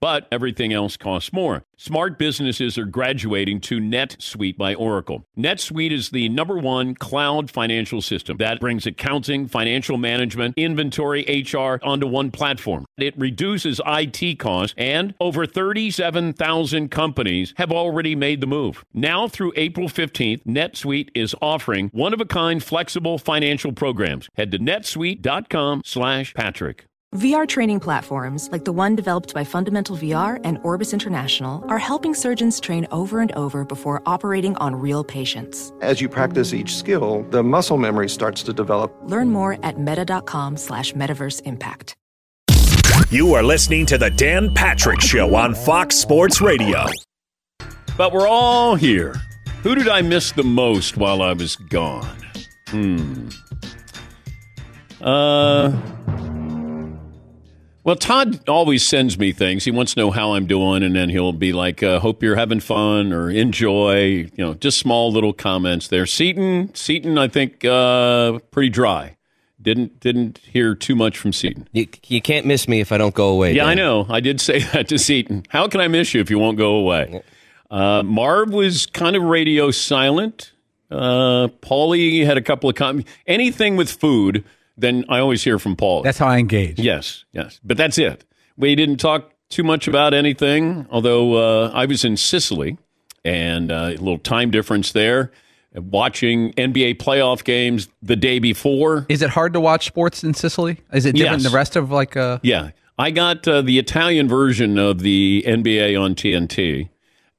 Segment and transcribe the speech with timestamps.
[0.00, 1.64] But everything else costs more.
[1.76, 5.24] Smart businesses are graduating to NetSuite by Oracle.
[5.36, 11.78] NetSuite is the number one cloud financial system that brings accounting, financial management, inventory, HR
[11.82, 12.86] onto one platform.
[12.98, 18.84] It reduces IT costs, and over 37,000 companies have already made the move.
[18.94, 24.28] Now through April 15th, NetSuite is offering one-of-a-kind flexible financial programs.
[24.34, 26.86] Head to netsuite.com slash Patrick.
[27.16, 32.14] VR training platforms, like the one developed by Fundamental VR and Orbis International, are helping
[32.14, 35.72] surgeons train over and over before operating on real patients.
[35.80, 38.96] As you practice each skill, the muscle memory starts to develop.
[39.02, 41.96] Learn more at meta.com slash metaverse impact.
[43.10, 46.86] You are listening to the Dan Patrick Show on Fox Sports Radio.
[47.96, 49.16] But we're all here.
[49.64, 52.16] Who did I miss the most while I was gone?
[52.68, 53.30] Hmm.
[55.00, 55.76] Uh.
[57.90, 59.64] Well, Todd always sends me things.
[59.64, 62.36] He wants to know how I'm doing, and then he'll be like, uh, "Hope you're
[62.36, 66.06] having fun" or "Enjoy." You know, just small little comments there.
[66.06, 69.16] Seton, Seton, I think uh, pretty dry.
[69.60, 71.66] Didn't didn't hear too much from Seton.
[71.72, 73.54] You, you can't miss me if I don't go away.
[73.54, 73.70] Yeah, Dan.
[73.70, 74.06] I know.
[74.08, 75.46] I did say that to Seton.
[75.48, 77.24] How can I miss you if you won't go away?
[77.72, 80.52] Uh, Marv was kind of radio silent.
[80.92, 83.10] Uh, Paulie had a couple of comments.
[83.26, 84.44] Anything with food,
[84.80, 86.02] then I always hear from Paul.
[86.02, 86.78] That's how I engage.
[86.78, 87.60] Yes, yes.
[87.64, 88.24] But that's it.
[88.56, 91.34] We didn't talk too much about anything, although
[91.66, 92.78] uh, I was in Sicily
[93.24, 95.32] and uh, a little time difference there,
[95.74, 99.06] watching NBA playoff games the day before.
[99.08, 100.78] Is it hard to watch sports in Sicily?
[100.92, 101.42] Is it different Yes.
[101.42, 102.70] than the rest of like uh Yeah.
[102.98, 106.90] I got uh, the Italian version of the NBA on TNT,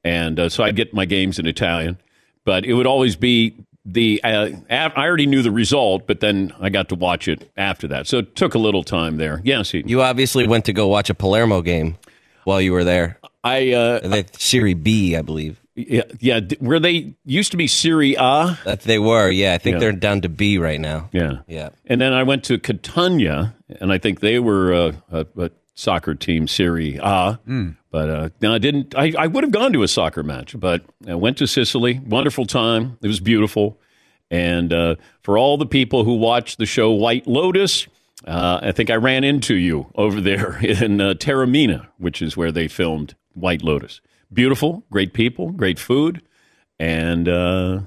[0.04, 2.00] and uh, so I get my games in Italian.
[2.46, 3.54] But it would always be
[3.86, 4.22] the.
[4.24, 8.08] Uh, I already knew the result, but then I got to watch it after that,
[8.08, 9.42] so it took a little time there.
[9.44, 9.74] Yes.
[9.74, 11.98] You obviously went to go watch a Palermo game
[12.44, 13.18] while you were there.
[13.44, 15.60] I uh, The Serie B, I believe.
[15.74, 16.42] yeah, yeah.
[16.60, 18.60] Where they used to be Serie A.
[18.66, 19.30] That they were.
[19.32, 19.80] Yeah, I think Yeah.
[19.80, 21.10] they're down to B right now.
[21.12, 21.70] Yeah, Yeah.
[21.88, 25.50] And then I went to Catania, and I think they were uh, a, a
[25.82, 27.40] soccer team, Serie A.
[27.90, 28.96] But uh, no, I didn't.
[28.96, 32.00] I, I would have gone to a soccer match, but I went to Sicily.
[32.00, 32.98] Wonderful time.
[33.02, 33.80] It was beautiful.
[34.30, 37.88] And uh, for all the people who watched the show White Lotus,
[38.26, 42.52] uh, I think I ran into you over there in uh, Taormina, which is where
[42.52, 44.00] they filmed White Lotus.
[44.32, 46.22] Beautiful, great people, great food,
[46.80, 47.82] and uh,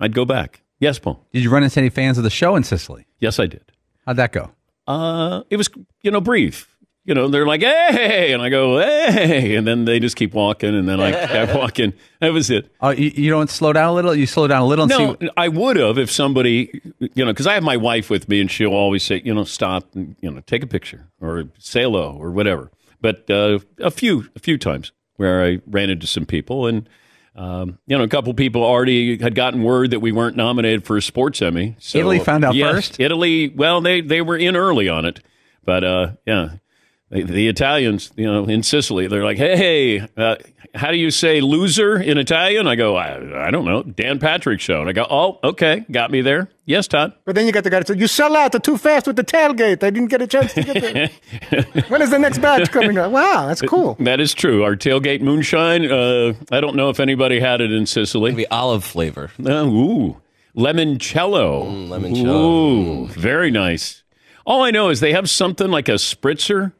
[0.00, 0.62] I'd go back.
[0.78, 1.26] Yes, Paul.
[1.32, 3.06] did you run into any fans of the show in Sicily?
[3.18, 3.72] Yes, I did.
[4.06, 4.50] How'd that go?
[4.86, 5.68] Uh, it was,
[6.02, 6.73] you know, brief.
[7.04, 10.74] You know, they're like, hey, and I go, hey, and then they just keep walking,
[10.74, 11.92] and then I kept walking.
[12.20, 12.72] That was it.
[12.80, 14.14] Oh, you, you don't slow down a little?
[14.14, 17.32] You slow down a little and No, see I would have if somebody, you know,
[17.32, 20.16] because I have my wife with me, and she'll always say, you know, stop, and,
[20.22, 22.70] you know, take a picture or say hello or whatever.
[23.02, 26.88] But uh, a few, a few times where I ran into some people, and
[27.36, 30.96] um, you know, a couple people already had gotten word that we weren't nominated for
[30.96, 31.76] a sports Emmy.
[31.80, 33.00] So, Italy found out yes, first?
[33.00, 35.20] Italy, well, they they were in early on it,
[35.64, 36.50] but uh, yeah.
[37.14, 40.36] The, the Italians, you know, in Sicily, they're like, "Hey, uh,
[40.74, 44.60] how do you say loser in Italian?" I go, "I, I don't know, Dan Patrick
[44.60, 47.12] show." And I go, "Oh, okay, got me there." Yes, Todd.
[47.26, 49.24] But then you got the guy that said, You sell out too fast with the
[49.24, 49.82] tailgate.
[49.82, 51.10] I didn't get a chance to get there.
[51.88, 53.12] when is the next batch coming up?
[53.12, 53.96] Wow, that's cool.
[54.00, 54.62] That is true.
[54.64, 55.90] Our tailgate moonshine.
[55.90, 58.30] Uh, I don't know if anybody had it in Sicily.
[58.30, 59.30] Maybe olive flavor.
[59.38, 60.16] Uh, ooh,
[60.56, 61.66] limoncello.
[61.66, 63.04] Mm, limoncello.
[63.04, 64.02] Ooh, very nice.
[64.46, 66.72] All I know is they have something like a spritzer,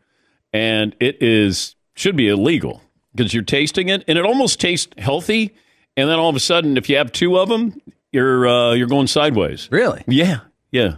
[0.55, 2.81] and it is should be illegal
[3.15, 5.55] because you're tasting it, and it almost tastes healthy.
[5.97, 7.81] And then all of a sudden, if you have two of them,
[8.11, 9.69] you're uh, you're going sideways.
[9.71, 10.03] Really?
[10.09, 10.41] Yeah,
[10.73, 10.97] yeah.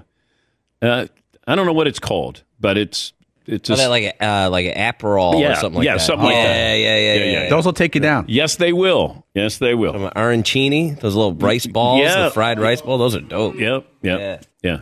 [0.81, 1.07] Uh,
[1.47, 3.13] I don't know what it's called, but it's
[3.47, 5.95] it's Oh, a, that like a, uh, like an Aperol Yeah, or something like yeah,
[5.95, 6.01] that.
[6.01, 6.75] something like yeah, that.
[6.75, 7.49] Yeah, yeah, yeah, Yeah, yeah.
[7.51, 8.25] Those will take you down.
[8.29, 9.25] yes, they will.
[9.35, 9.93] Yes, they will.
[9.93, 12.25] Some arancini, those little rice balls, Yeah.
[12.25, 12.99] the fried rice ball.
[12.99, 13.55] Those are dope.
[13.57, 14.39] Yep, yep, Yeah.
[14.63, 14.81] yeah,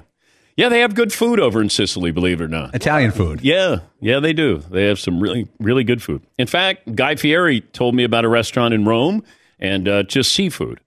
[0.56, 0.68] yeah.
[0.68, 2.74] They have good food over in Sicily, believe it or not.
[2.74, 3.40] Italian food.
[3.42, 4.58] Yeah, yeah, they do.
[4.58, 6.22] They have some really, really good food.
[6.38, 9.22] In fact, Guy Fieri told me about a restaurant in Rome
[9.58, 10.80] and uh, just seafood.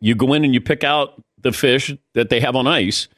[0.00, 3.08] You go in and you pick out the fish that they have on ice,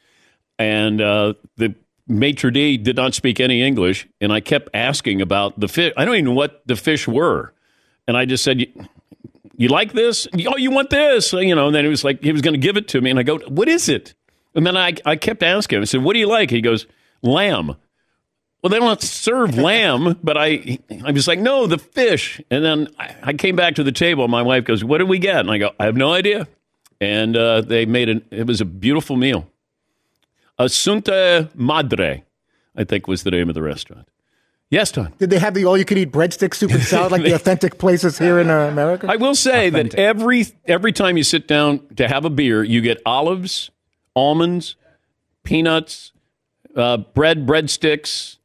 [0.59, 1.73] and uh, the
[2.07, 5.93] maitre d' did not speak any English, and I kept asking about the fish.
[5.95, 7.53] I don't even know what the fish were,
[8.07, 8.59] and I just said.
[8.61, 8.87] "You-
[9.59, 10.27] You like this?
[10.45, 11.33] Oh, you want this?
[11.33, 13.09] You know, and then he was like, he was going to give it to me.
[13.09, 14.13] And I go, what is it?
[14.57, 15.81] And then I, I kept asking him.
[15.83, 16.49] I said, what do you like?
[16.49, 16.87] He goes,
[17.21, 17.75] lamb.
[18.61, 22.41] Well, they don't serve lamb, but I, I was like, no, the fish.
[22.49, 24.23] And then I, I came back to the table.
[24.23, 25.41] And my wife goes, what did we get?
[25.41, 26.47] And I go, I have no idea.
[26.99, 28.23] And uh, they made it.
[28.31, 29.47] It was a beautiful meal.
[30.59, 32.23] Assunta Madre,
[32.75, 34.07] I think was the name of the restaurant.
[34.71, 35.13] Yes, Don.
[35.19, 38.49] Did they have the all-you-can-eat breadstick soup and salad like the authentic places here in
[38.49, 39.05] uh, America?
[39.07, 42.81] I will say that every every time you sit down to have a beer, you
[42.81, 43.69] get olives,
[44.17, 44.75] almonds,
[45.43, 46.11] peanuts,
[46.75, 48.37] uh, bread, breadsticks,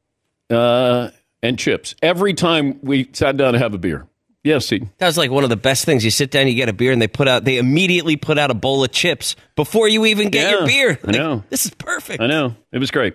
[0.50, 1.10] uh,
[1.42, 1.94] and chips.
[2.02, 4.06] Every time we sat down to have a beer.
[4.44, 4.82] Yes, see.
[5.00, 6.04] was like one of the best things.
[6.04, 7.44] You sit down, you get a beer, and they put out.
[7.44, 10.98] They immediately put out a bowl of chips before you even get Yeah, your beer.
[11.06, 11.44] I know.
[11.48, 12.20] this is perfect.
[12.20, 13.14] I know it was great.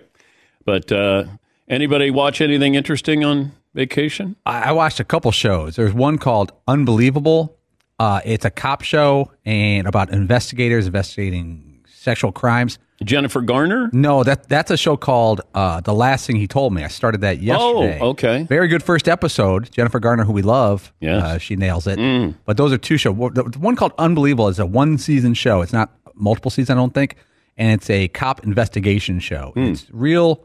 [0.64, 1.24] But uh,
[1.68, 4.36] anybody watch anything interesting on vacation?
[4.46, 5.76] I I watched a couple shows.
[5.76, 7.54] There's one called Unbelievable.
[7.98, 11.67] Uh, it's a cop show and about investigators investigating
[11.98, 12.78] sexual crimes.
[13.04, 13.90] Jennifer Garner.
[13.92, 16.82] No, that that's a show called uh, The Last Thing He Told Me.
[16.82, 17.98] I started that yesterday.
[18.00, 18.42] Oh, okay.
[18.42, 19.70] Very good first episode.
[19.70, 21.22] Jennifer Garner, who we love, Yes.
[21.22, 22.34] uh, she nails it.
[22.44, 23.14] But those are two shows.
[23.14, 25.62] One called Unbelievable is a one season show.
[25.62, 27.14] It's not multiple seasons, I don't think,
[27.56, 29.52] and it's a cop investigation show.
[29.54, 30.44] It's real.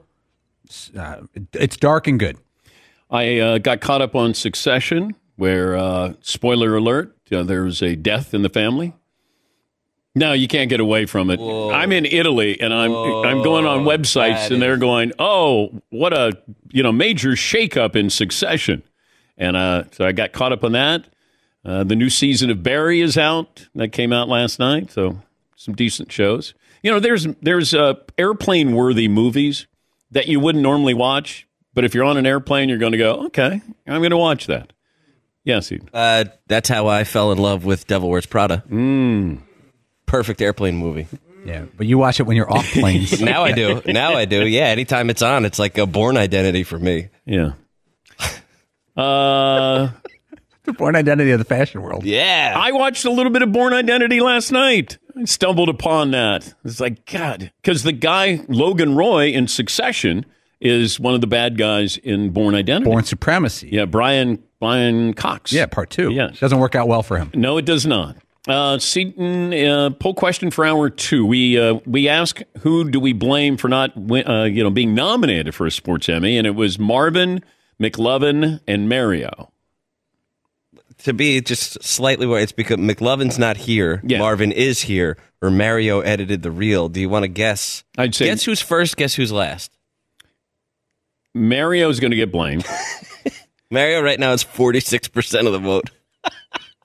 [0.96, 1.22] Uh,
[1.54, 2.38] it's dark and good.
[3.10, 8.34] I uh, got caught up on Succession, where uh, spoiler alert, uh, there's a death
[8.36, 8.94] in the family.
[10.16, 11.40] No, you can't get away from it.
[11.40, 16.14] I'm in Italy, and I'm I'm going on websites, that and they're going, "Oh, what
[16.14, 16.38] a
[16.72, 18.84] you know major shakeup in Succession,"
[19.38, 21.06] and uh, so I got caught up on that.
[21.66, 23.68] Uh, the new season of Barry is out.
[23.74, 25.20] That came out last night, so
[25.56, 26.54] some decent shows.
[26.84, 29.66] You know, there's there's uh, airplane worthy movies
[30.12, 33.26] that you wouldn't normally watch, but if you're on an airplane, you're going to go,
[33.26, 34.74] okay, I'm going to watch that.
[35.44, 35.90] Yes, Eden.
[35.94, 38.64] Uh, that's how I fell in love with Devil Wears Prada.
[38.70, 39.40] Mm.
[40.06, 41.08] Perfect airplane movie.
[41.46, 43.20] Yeah, but you watch it when you're off planes.
[43.22, 43.82] Now I do.
[43.86, 44.48] Now I do.
[44.48, 47.10] Yeah, anytime it's on, it's like a Bourne identity for me.
[47.26, 47.54] yeah.
[48.96, 49.90] Uh,
[50.66, 52.04] the Bourne identity of the fashion world.
[52.06, 52.54] Yeah.
[52.56, 55.00] I watched a little bit of Bourne Identity last night.
[55.20, 56.54] I stumbled upon that.
[56.64, 60.26] It's like God, because the guy Logan Roy in Succession
[60.62, 62.86] is one of the bad guys in Bourne Identity.
[62.90, 63.70] Bourne supremacy.
[63.72, 65.52] Yeah, Brian Brian Cox.
[65.52, 66.12] Yeah, part two.
[66.12, 66.40] Yes.
[66.40, 67.32] Doesn't work out well for him.
[67.34, 68.16] No, it does not.
[68.48, 71.26] Uh, Seton, uh, poll question for hour two.
[71.26, 74.94] We uh, we ask who do we blame for not win- uh, you know being
[74.94, 77.42] nominated for a sports Emmy, and it was Marvin,
[77.82, 79.52] McLovin, and Mario.
[81.04, 84.02] to be just slightly more, it's because McLovin's not here.
[84.06, 84.20] Yeah.
[84.20, 86.90] Marvin is here, or Mario edited the reel.
[86.90, 87.86] Do you want to guess?
[87.98, 89.72] I'd say Guess who's first, guess who's last.
[91.34, 92.66] Mario's going to get blamed.
[93.72, 95.90] Mario right now is 46% of the vote.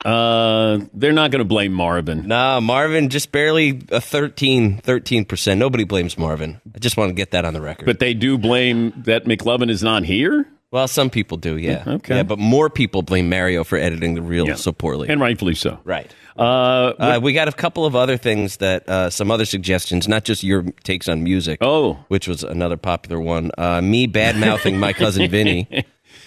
[0.04, 2.26] Uh, they're not going to blame Marvin.
[2.28, 5.58] Nah, Marvin just barely a 13, 13%.
[5.58, 6.60] Nobody blames Marvin.
[6.74, 7.86] I just want to get that on the record.
[7.86, 11.82] But they do blame that McLovin is not here, well, some people do, yeah.
[11.86, 12.16] Okay.
[12.16, 14.54] Yeah, but more people blame Mario for editing the reel Yeah.
[14.56, 15.08] so poorly.
[15.08, 15.78] and rightfully so.
[15.84, 16.14] right.
[16.38, 20.24] Uh, Uh, we got a couple of other things that, uh, some other suggestions, not
[20.24, 21.56] just your takes on music.
[21.62, 23.50] oh, which was another popular one.
[23.56, 25.66] Uh, me bad mouthing my cousin Vinny.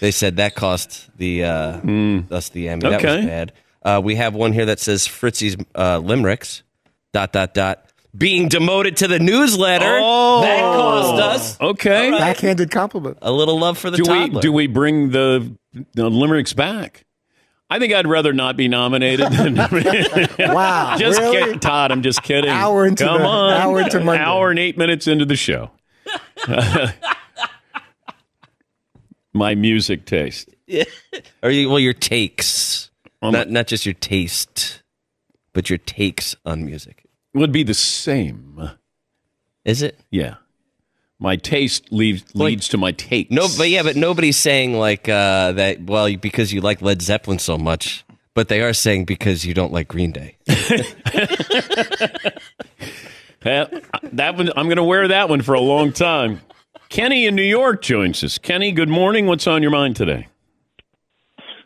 [0.00, 1.80] They said that cost the uh,
[2.32, 2.80] us the Emmy.
[2.80, 3.16] That Okay.
[3.18, 3.52] was bad.
[3.84, 6.62] Uh, we have one here that says Fritzy's uh, limericks.
[7.12, 7.84] Dot dot dot.
[8.16, 9.98] Being demoted to the newsletter.
[10.00, 10.42] Oh.
[10.42, 12.10] That cost us okay.
[12.10, 13.18] Backhanded compliment.
[13.22, 15.54] a little love for the do we do we bring the
[15.94, 17.04] the limericks back?
[17.70, 19.32] I think I'd rather not be nominated.
[19.32, 19.54] Than,
[20.38, 20.96] Wow.
[20.98, 21.38] just really?
[21.38, 21.90] kidding, Todd.
[21.90, 22.50] I'm just kidding.
[22.50, 24.22] Hour into Come the- on, hour into Monday.
[24.22, 25.70] hour and eight minutes into the show.
[29.34, 30.50] My music taste.
[31.42, 32.90] Are you, well, your takes,
[33.22, 34.82] Um, not not just your taste,
[35.52, 37.04] but your takes on music.
[37.34, 38.70] would be the same.
[39.64, 40.00] Is it?
[40.10, 40.34] Yeah.
[41.20, 43.30] My taste leads leads to my takes.
[43.30, 45.84] No, but yeah, but nobody's saying like uh, that.
[45.84, 49.72] Well, because you like Led Zeppelin so much, but they are saying because you don't
[49.72, 50.36] like Green Day.
[53.44, 53.66] Eh,
[54.12, 56.40] that one I'm going to wear that one for a long time.
[56.88, 58.38] Kenny in New York joins us.
[58.38, 59.26] Kenny, good morning.
[59.26, 60.28] What's on your mind today?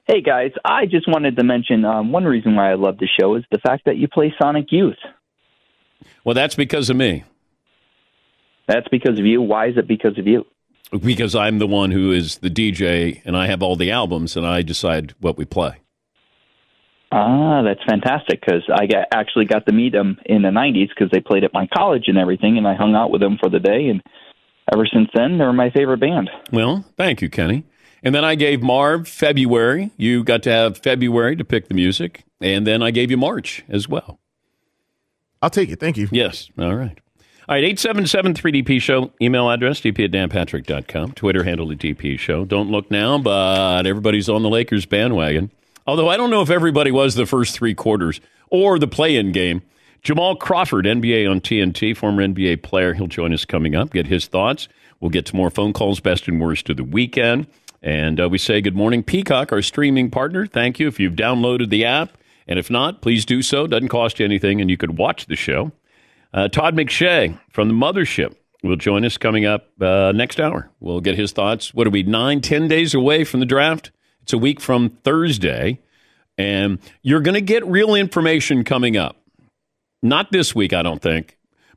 [0.06, 3.34] Hey guys, I just wanted to mention um, one reason why I love the show
[3.34, 4.98] is the fact that you play Sonic Youth.
[6.24, 7.24] Well, that's because of me.
[8.68, 9.42] That's because of you.
[9.42, 10.44] Why is it because of you?
[10.92, 14.46] Because I'm the one who is the DJ and I have all the albums and
[14.46, 15.80] I decide what we play.
[17.10, 21.10] Ah, that's fantastic because I got, actually got to meet them in the 90s because
[21.10, 23.58] they played at my college and everything, and I hung out with them for the
[23.58, 23.88] day.
[23.88, 24.02] And
[24.72, 26.30] ever since then, they're my favorite band.
[26.52, 27.64] Well, thank you, Kenny.
[28.06, 29.90] And then I gave Marv February.
[29.96, 32.22] You got to have February to pick the music.
[32.40, 34.20] And then I gave you March as well.
[35.42, 35.80] I'll take it.
[35.80, 36.06] Thank you.
[36.12, 36.48] Yes.
[36.56, 36.96] All right.
[37.48, 39.10] All right, 877 3DP Show.
[39.20, 41.14] Email address, dp at danpatrick.com.
[41.14, 42.44] Twitter handle, the DP Show.
[42.44, 45.50] Don't look now, but everybody's on the Lakers bandwagon.
[45.84, 48.20] Although I don't know if everybody was the first three quarters
[48.50, 49.62] or the play in game.
[50.02, 52.94] Jamal Crawford, NBA on TNT, former NBA player.
[52.94, 54.68] He'll join us coming up, get his thoughts.
[55.00, 57.48] We'll get to more phone calls, best and worst of the weekend.
[57.86, 60.44] And uh, we say good morning, Peacock, our streaming partner.
[60.44, 62.18] Thank you if you've downloaded the app.
[62.48, 63.68] And if not, please do so.
[63.68, 65.70] Doesn't cost you anything, and you could watch the show.
[66.34, 70.68] Uh, Todd McShay from the Mothership will join us coming up uh, next hour.
[70.80, 71.72] We'll get his thoughts.
[71.74, 73.92] What are we, nine, ten days away from the draft?
[74.22, 75.80] It's a week from Thursday.
[76.36, 79.16] And you're going to get real information coming up.
[80.02, 81.35] Not this week, I don't think.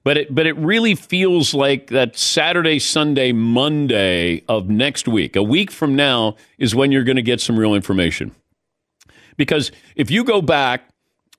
[0.10, 5.36] But it, but it really feels like that Saturday, Sunday, Monday of next week.
[5.36, 8.32] A week from now is when you're going to get some real information.
[9.38, 10.90] Because if you go back,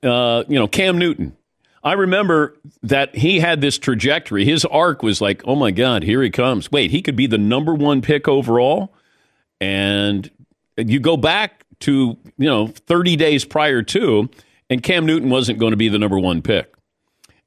[0.05, 1.37] uh, you know, Cam Newton,
[1.83, 4.45] I remember that he had this trajectory.
[4.45, 6.71] His arc was like, oh my God, here he comes.
[6.71, 8.95] Wait, he could be the number one pick overall.
[9.61, 10.31] And
[10.77, 14.31] you go back to, you know, 30 days prior to,
[14.71, 16.73] and Cam Newton wasn't going to be the number one pick.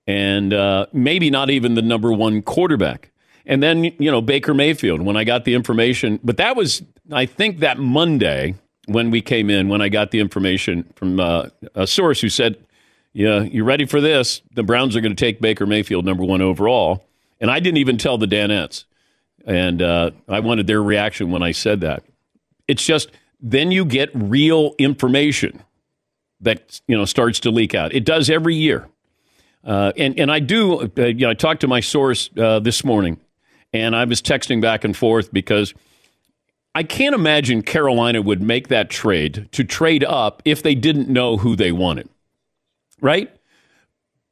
[0.06, 3.12] And uh, maybe not even the number one quarterback.
[3.46, 6.82] And then, you know, Baker Mayfield, when I got the information, but that was,
[7.12, 8.56] I think, that Monday
[8.86, 12.58] when we came in, when I got the information from uh, a source who said,
[13.14, 14.42] yeah, you're ready for this?
[14.54, 17.06] The Browns are going to take Baker Mayfield number one overall.
[17.40, 18.86] And I didn't even tell the Danettes.
[19.46, 22.04] And uh, I wanted their reaction when I said that.
[22.68, 25.62] It's just then you get real information
[26.40, 27.94] that you know starts to leak out.
[27.94, 28.88] It does every year.
[29.64, 30.92] Uh, and and I do.
[30.98, 33.20] Uh, you know, I talked to my source uh, this morning,
[33.72, 35.74] and I was texting back and forth because
[36.76, 41.38] I can't imagine Carolina would make that trade to trade up if they didn't know
[41.38, 42.10] who they wanted
[43.04, 43.30] right?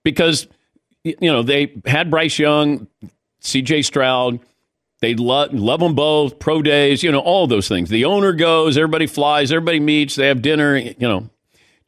[0.03, 0.47] Because
[1.03, 2.87] you know they had Bryce Young,
[3.41, 3.83] C.J.
[3.83, 4.39] Stroud.
[5.01, 6.39] They love love them both.
[6.39, 7.89] Pro days, you know, all those things.
[7.89, 10.77] The owner goes, everybody flies, everybody meets, they have dinner.
[10.77, 11.29] You know,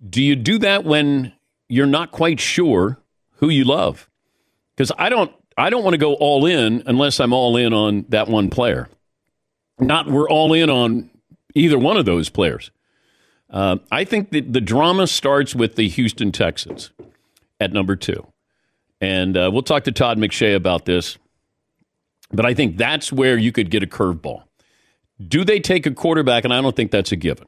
[0.08, 1.34] do you do that when
[1.70, 3.00] you're not quite sure
[3.44, 4.10] who you love?
[4.74, 8.06] Because I don't, I don't want to go all in unless I'm all in on
[8.08, 8.88] that one player.
[9.80, 11.10] Not we're all in on
[11.54, 12.72] either one of those players.
[13.50, 16.92] Uh, I think that the drama starts with the Houston Texans
[17.60, 18.26] at number two.
[19.02, 21.18] And uh, we'll talk to Todd McShay about this.
[22.32, 24.44] But I think that's where you could get a curveball.
[25.28, 26.46] Do they take a quarterback?
[26.46, 27.48] And I don't think that's a given.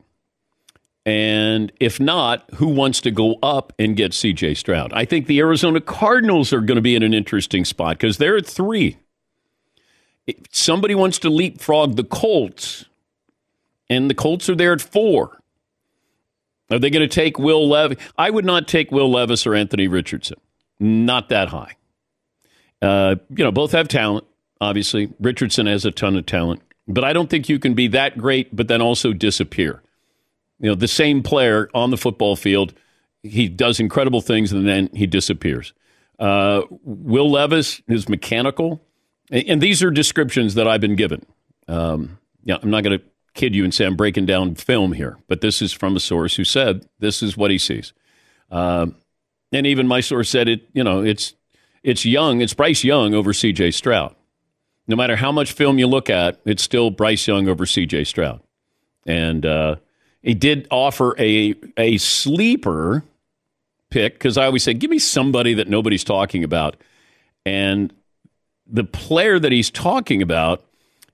[1.06, 4.92] And if not, who wants to go up and get CJ Stroud?
[4.94, 8.38] I think the Arizona Cardinals are going to be in an interesting spot because they're
[8.38, 8.98] at three.
[10.26, 12.86] If somebody wants to leapfrog the Colts,
[13.90, 15.42] and the Colts are there at four.
[16.72, 17.98] Are they going to take Will Levis?
[18.18, 20.40] I would not take Will Levis or Anthony Richardson.
[20.80, 21.76] Not that high.
[22.82, 24.26] Uh, you know, both have talent,
[24.60, 25.14] obviously.
[25.20, 28.56] Richardson has a ton of talent, but I don't think you can be that great,
[28.56, 29.82] but then also disappear.
[30.60, 32.74] You know, the same player on the football field,
[33.24, 35.74] he does incredible things and then he disappears.
[36.20, 38.82] Uh, Will Levis is mechanical,
[39.32, 41.26] and, these are descriptions that I've been given.
[41.68, 45.18] Um, yeah, I'm not going to kid you and say I'm breaking down film here,
[45.28, 47.92] but this is from a source who said this is what he sees.
[48.50, 48.88] Uh,
[49.52, 50.70] and even my source said it.
[50.74, 51.34] You know, it's
[51.84, 53.72] it's Young, it's Bryce Young over C.J.
[53.72, 54.16] Stroud.
[54.88, 58.06] No matter how much film you look at, it's still Bryce Young over C.J.
[58.06, 58.42] Stroud.
[59.06, 59.76] And uh,
[60.26, 63.04] he did offer a a sleeper
[63.92, 66.76] pick because I always say, give me somebody that nobody's talking about.
[67.46, 67.94] And
[68.66, 70.66] the player that he's talking about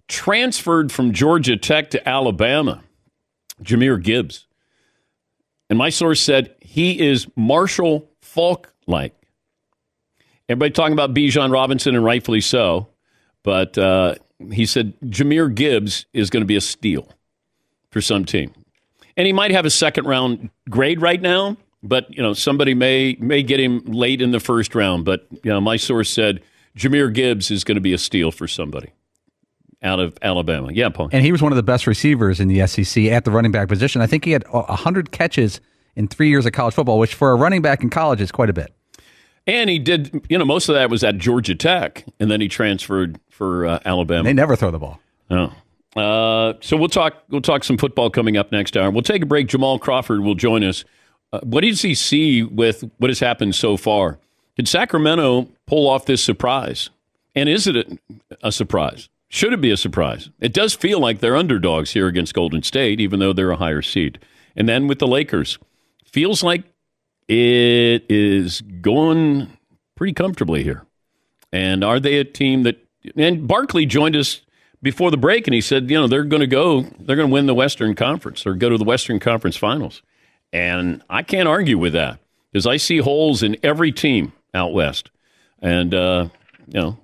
[0.08, 2.82] transferred from Georgia Tech to Alabama,
[3.62, 4.48] Jahmyr Gibbs.
[5.70, 9.14] And my source said he is Marshall Faulk like.
[10.48, 12.88] Everybody talking about Bijan Robinson, and rightfully so.
[13.44, 14.16] But uh,
[14.54, 17.10] he said Jahmyr Gibbs is going to be a steal
[17.90, 18.54] for some team.
[19.18, 23.18] And he might have a second round grade right now, but you know somebody may
[23.20, 25.06] may get him late in the first round.
[25.06, 26.42] But you know, my source said
[26.78, 28.92] Jahmyr Gibbs is going to be a steal for somebody
[29.84, 30.72] out of Alabama.
[30.72, 31.10] Yeah, Paul.
[31.12, 33.68] And he was one of the best receivers in the SEC at the running back
[33.68, 34.02] position.
[34.02, 35.60] I think he had 100 catches
[35.96, 38.50] in three years of college football, which for a running back in college is quite
[38.50, 38.74] a bit.
[39.48, 42.48] And he did, you know, most of that was at Georgia Tech, and then he
[42.48, 44.24] transferred for uh, Alabama.
[44.24, 45.00] They never throw the ball.
[45.32, 45.52] Oh.
[45.96, 47.24] Uh, so we'll talk.
[47.30, 48.90] We'll talk some football coming up next hour.
[48.92, 49.48] We'll take a break.
[49.48, 50.86] Jamal Crawford will join us.
[51.34, 54.20] Uh, what does he see with what has happened so far?
[54.56, 56.90] Did Sacramento pull off this surprise?
[57.36, 57.98] And is it a,
[58.44, 59.10] a surprise?
[59.30, 60.30] Should it be a surprise?
[60.42, 63.82] It does feel like they're underdogs here against Golden State, even though they're a higher
[63.82, 64.20] seed.
[64.58, 65.58] And then with the Lakers,
[66.06, 66.64] feels like
[67.30, 69.58] it is going
[69.96, 70.86] pretty comfortably here.
[71.54, 72.78] And are they a team that?
[73.16, 74.42] And Barkley joined us
[74.82, 77.34] before the break, and he said, you know, they're going to go, they're going to
[77.34, 80.02] win the Western Conference or go to the Western Conference Finals.
[80.54, 82.20] And I can't argue with that
[82.52, 85.10] because I see holes in every team out west.
[85.62, 86.28] And uh,
[86.68, 86.98] you know,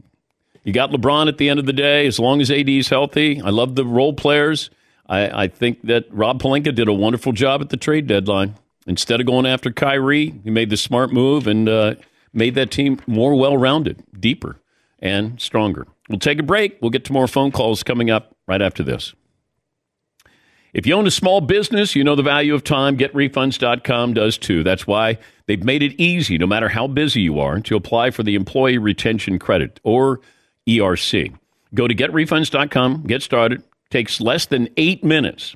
[0.63, 2.07] you got LeBron at the end of the day.
[2.07, 4.69] As long as AD is healthy, I love the role players.
[5.07, 8.55] I, I think that Rob Pelinka did a wonderful job at the trade deadline.
[8.85, 11.95] Instead of going after Kyrie, he made the smart move and uh,
[12.33, 14.59] made that team more well rounded, deeper,
[14.99, 15.87] and stronger.
[16.09, 16.77] We'll take a break.
[16.81, 19.13] We'll get to more phone calls coming up right after this.
[20.73, 22.97] If you own a small business, you know the value of time.
[22.97, 24.63] GetRefunds.com does too.
[24.63, 28.23] That's why they've made it easy, no matter how busy you are, to apply for
[28.23, 30.21] the Employee Retention Credit or
[30.67, 31.33] ERC.
[31.73, 33.63] Go to GetRefunds.com, get started.
[33.89, 35.55] Takes less than eight minutes.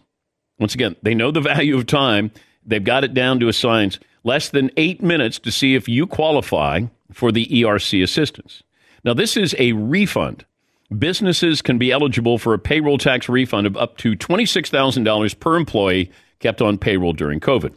[0.58, 2.32] Once again, they know the value of time.
[2.66, 4.00] They've got it down to a science.
[4.24, 6.82] Less than eight minutes to see if you qualify
[7.12, 8.64] for the ERC assistance.
[9.04, 10.46] Now, this is a refund.
[10.98, 16.12] Businesses can be eligible for a payroll tax refund of up to $26,000 per employee
[16.40, 17.74] kept on payroll during COVID.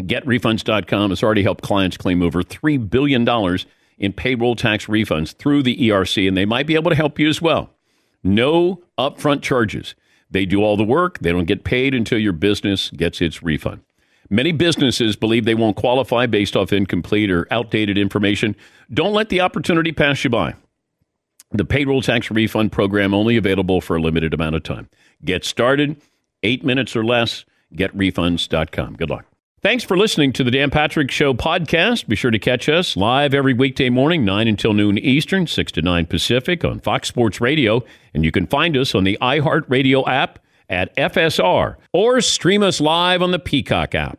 [0.00, 3.26] GetRefunds.com has already helped clients claim over $3 billion
[3.98, 7.28] in payroll tax refunds through the ERC, and they might be able to help you
[7.28, 7.70] as well.
[8.22, 9.94] No upfront charges.
[10.30, 13.80] They do all the work, they don't get paid until your business gets its refund.
[14.30, 18.54] Many businesses believe they won't qualify based off incomplete or outdated information.
[18.92, 20.54] Don't let the opportunity pass you by.
[21.50, 24.88] The payroll tax refund program only available for a limited amount of time.
[25.24, 26.00] Get started,
[26.44, 27.44] eight minutes or less.
[27.74, 28.94] GetRefunds.com.
[28.96, 29.26] Good luck.
[29.62, 32.08] Thanks for listening to the Dan Patrick Show podcast.
[32.08, 35.82] Be sure to catch us live every weekday morning, 9 until noon Eastern, 6 to
[35.82, 37.84] 9 Pacific on Fox Sports Radio.
[38.14, 40.38] And you can find us on the iHeartRadio app
[40.70, 44.18] at FSR or stream us live on the Peacock app.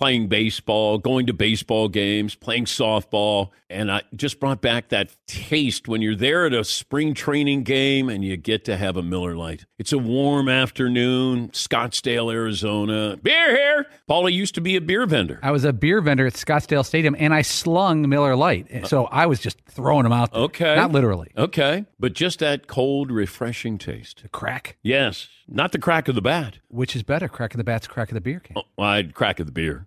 [0.00, 5.88] playing baseball, going to baseball games, playing softball, and I just brought back that taste
[5.88, 9.36] when you're there at a spring training game and you get to have a Miller
[9.36, 9.66] Lite.
[9.78, 13.18] It's a warm afternoon, Scottsdale, Arizona.
[13.22, 13.86] Beer here.
[14.08, 15.38] Paulie used to be a beer vendor.
[15.42, 19.04] I was a beer vendor at Scottsdale Stadium, and I slung Miller Lite, uh, so
[19.04, 20.32] I was just throwing them out.
[20.32, 20.42] There.
[20.42, 20.76] Okay.
[20.76, 21.30] not literally.
[21.36, 24.22] Okay, but just that cold, refreshing taste.
[24.22, 24.78] The crack.
[24.82, 26.58] Yes, not the crack of the bat.
[26.68, 28.56] Which is better, crack of the bat's crack of the beer can.
[28.56, 29.86] Oh, I'd crack of the beer.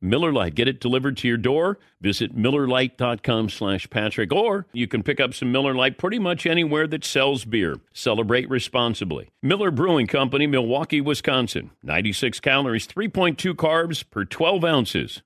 [0.00, 0.54] Miller Lite.
[0.54, 1.78] Get it delivered to your door.
[2.00, 4.32] Visit MillerLite.com slash Patrick.
[4.32, 7.76] Or you can pick up some Miller Lite pretty much anywhere that sells beer.
[7.92, 9.30] Celebrate responsibly.
[9.42, 11.70] Miller Brewing Company, Milwaukee, Wisconsin.
[11.82, 15.22] 96 calories, 3.2 carbs per 12 ounces.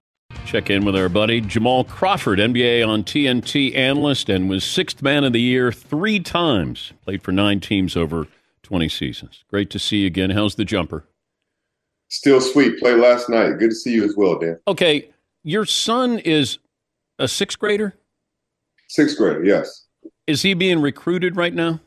[0.46, 5.24] Check in with our buddy Jamal Crawford, NBA on TNT analyst, and was sixth man
[5.24, 6.92] of the year three times.
[7.04, 8.26] Played for nine teams over
[8.62, 9.44] 20 seasons.
[9.48, 10.30] Great to see you again.
[10.30, 11.04] How's the jumper?
[12.14, 12.78] Still sweet.
[12.78, 13.58] Played last night.
[13.58, 14.56] Good to see you as well, Dan.
[14.68, 15.10] Okay,
[15.42, 16.58] your son is
[17.18, 17.96] a sixth grader?
[18.88, 19.86] Sixth grader, yes.
[20.28, 21.80] Is he being recruited right now?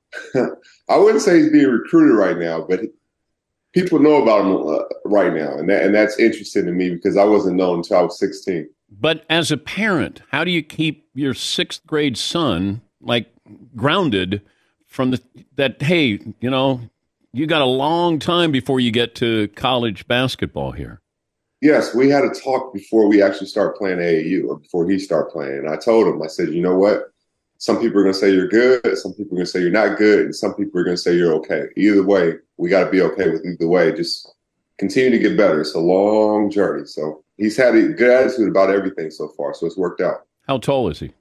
[0.34, 2.80] I wouldn't say he's being recruited right now, but
[3.72, 7.16] people know about him uh, right now, and that, and that's interesting to me because
[7.16, 8.68] I wasn't known until I was 16.
[8.90, 13.28] But as a parent, how do you keep your sixth grade son like
[13.76, 14.42] grounded
[14.88, 15.20] from the
[15.54, 16.80] that hey, you know,
[17.34, 21.00] you got a long time before you get to college basketball here.
[21.60, 25.30] Yes, we had a talk before we actually start playing AAU or before he started
[25.32, 25.58] playing.
[25.58, 27.10] And I told him, I said, you know what?
[27.58, 28.98] Some people are going to say you're good.
[28.98, 30.26] Some people are going to say you're not good.
[30.26, 31.64] And some people are going to say you're okay.
[31.76, 33.92] Either way, we got to be okay with either way.
[33.92, 34.30] Just
[34.78, 35.60] continue to get better.
[35.60, 36.86] It's a long journey.
[36.86, 39.54] So he's had a good attitude about everything so far.
[39.54, 40.26] So it's worked out.
[40.46, 41.12] How tall is he?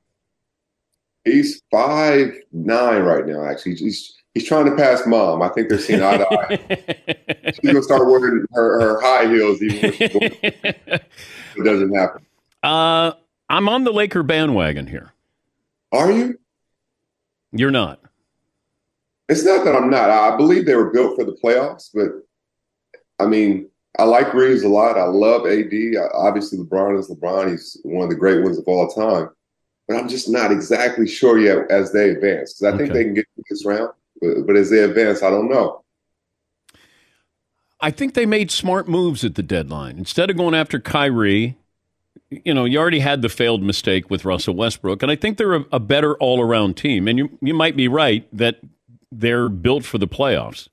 [1.23, 3.45] He's five nine right now.
[3.45, 5.41] Actually, he's he's trying to pass mom.
[5.41, 7.52] I think they're seeing eye to eye.
[7.54, 12.26] She's gonna start wearing her, her high heels even if it doesn't happen.
[12.62, 13.13] Uh,
[13.50, 15.13] I'm on the Laker bandwagon here.
[15.91, 16.39] Are you?
[17.52, 18.00] You're not.
[19.30, 20.10] It's not that I'm not.
[20.10, 22.10] I believe they were built for the playoffs, but
[23.24, 23.69] I mean,
[24.00, 24.98] I like Reaves a lot.
[24.98, 25.72] I love AD.
[26.13, 27.52] Obviously, LeBron is LeBron.
[27.52, 29.30] He's one of the great ones of all time.
[29.88, 33.13] But I'm just not exactly sure yet as they advance because I think they can
[33.13, 33.91] get this round.
[34.46, 35.82] But, as they advance, I don't know.
[37.82, 39.98] I think they made smart moves at the deadline.
[39.98, 41.58] Instead of going after Kyrie,
[42.30, 45.56] you know, you already had the failed mistake with Russell Westbrook, and I think they're
[45.56, 47.08] a, a better all-around team.
[47.10, 48.60] And you you might be right that
[49.12, 50.70] they're built for the playoffs.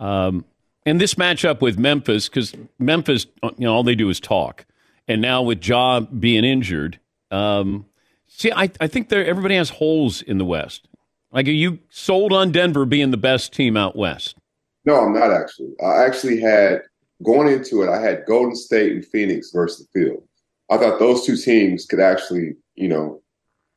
[0.00, 0.44] Um,
[0.84, 4.66] and this matchup with Memphis, because Memphis, you know, all they do is talk,
[5.06, 6.98] and now with Ja being injured,
[7.30, 7.86] um,
[8.26, 10.88] see, I I think everybody has holes in the West.
[11.32, 14.36] Like, are you sold on Denver being the best team out west?
[14.84, 15.72] No, I'm not actually.
[15.82, 16.82] I actually had
[17.22, 17.88] going into it.
[17.88, 20.22] I had Golden State and Phoenix versus the field.
[20.70, 23.20] I thought those two teams could actually, you know,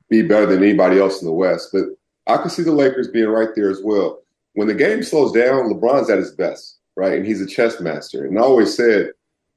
[0.09, 1.69] be better than anybody else in the West.
[1.73, 1.85] But
[2.27, 4.19] I could see the Lakers being right there as well.
[4.53, 7.13] When the game slows down, LeBron's at his best, right?
[7.13, 8.25] And he's a chess master.
[8.25, 9.11] And I always said,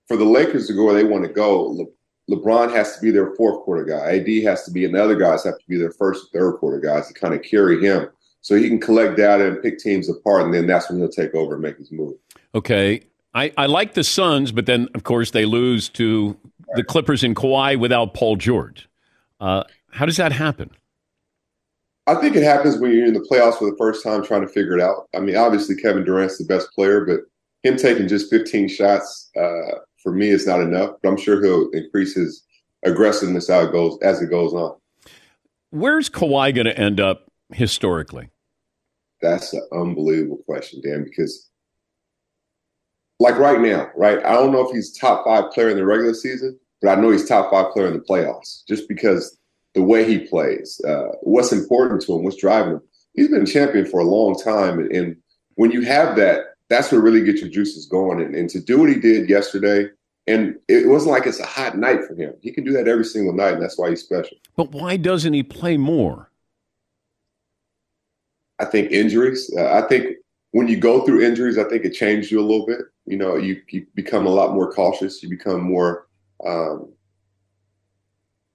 [0.09, 1.87] for the Lakers to go where they want to go,
[2.31, 4.17] LeBron has to be their fourth quarter guy.
[4.17, 6.81] AD has to be, and the other guys have to be their first, third quarter
[6.81, 8.09] guys to kind of carry him,
[8.41, 11.35] so he can collect data and pick teams apart, and then that's when he'll take
[11.35, 12.17] over and make his move.
[12.55, 13.03] Okay.
[13.35, 16.37] I, I like the Suns, but then, of course, they lose to
[16.75, 18.89] the Clippers and Kawhi without Paul George.
[19.41, 20.71] Uh, how does that happen?
[22.07, 24.49] I think it happens when you're in the playoffs for the first time trying to
[24.49, 25.09] figure it out.
[25.15, 27.21] I mean, obviously Kevin Durant's the best player, but
[27.62, 30.92] him taking just 15 shots uh, for me it's not enough.
[31.03, 32.45] But I'm sure he'll increase his
[32.85, 34.77] aggressiveness as it goes as it goes on.
[35.71, 38.31] Where's Kawhi going to end up historically?
[39.21, 41.51] That's an unbelievable question, Dan, because
[43.19, 44.19] like right now, right?
[44.25, 47.11] I don't know if he's top five player in the regular season, but I know
[47.11, 49.37] he's top five player in the playoffs just because
[49.75, 52.83] the way he plays, uh, what's important to him, what's driving him.
[53.14, 54.79] He's been a champion for a long time.
[54.79, 55.16] And, and
[55.57, 58.21] when you have that, that's what really gets your juices going.
[58.21, 59.88] And, and to do what he did yesterday,
[60.27, 62.35] and it wasn't like it's a hot night for him.
[62.41, 64.37] He can do that every single night, and that's why he's special.
[64.57, 66.31] But why doesn't he play more?
[68.59, 69.53] I think injuries.
[69.57, 70.17] Uh, I think
[70.53, 72.81] when you go through injuries, I think it changes you a little bit.
[73.05, 75.23] You know, you, you become a lot more cautious.
[75.23, 76.09] You become more,
[76.45, 76.93] um,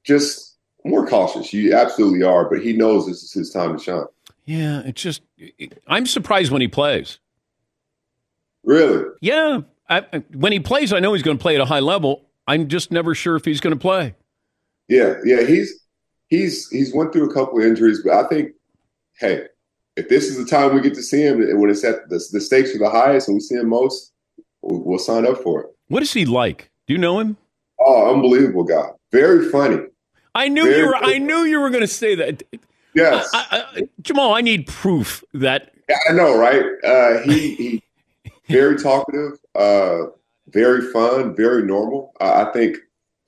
[0.03, 1.53] just more cautious.
[1.53, 2.49] You absolutely are.
[2.49, 4.05] But he knows this is his time to shine.
[4.45, 5.21] Yeah, it's just
[5.87, 7.19] I'm surprised when he plays.
[8.63, 9.05] Really?
[9.21, 9.61] Yeah.
[9.91, 12.25] I, when he plays, I know he's going to play at a high level.
[12.47, 14.15] I'm just never sure if he's going to play.
[14.87, 15.43] Yeah, yeah.
[15.43, 15.85] He's
[16.29, 18.51] he's he's went through a couple of injuries, but I think,
[19.19, 19.43] hey,
[19.95, 22.23] if this is the time we get to see him, and when it's at the,
[22.31, 24.13] the stakes are the highest and we see him most,
[24.61, 25.67] we'll, we'll sign up for it.
[25.87, 26.71] What is he like?
[26.87, 27.37] Do you know him?
[27.79, 28.89] Oh, unbelievable guy.
[29.11, 29.83] Very funny.
[30.33, 30.95] I knew Very you were.
[30.95, 32.43] I knew you were going to say that.
[32.93, 33.29] Yes.
[33.33, 35.73] I, I, Jamal, I need proof that.
[35.89, 36.63] Yeah, I know, right?
[36.83, 37.83] Uh, he he,
[38.51, 40.07] very talkative, uh,
[40.47, 42.13] very fun, very normal.
[42.19, 42.77] Uh, I think.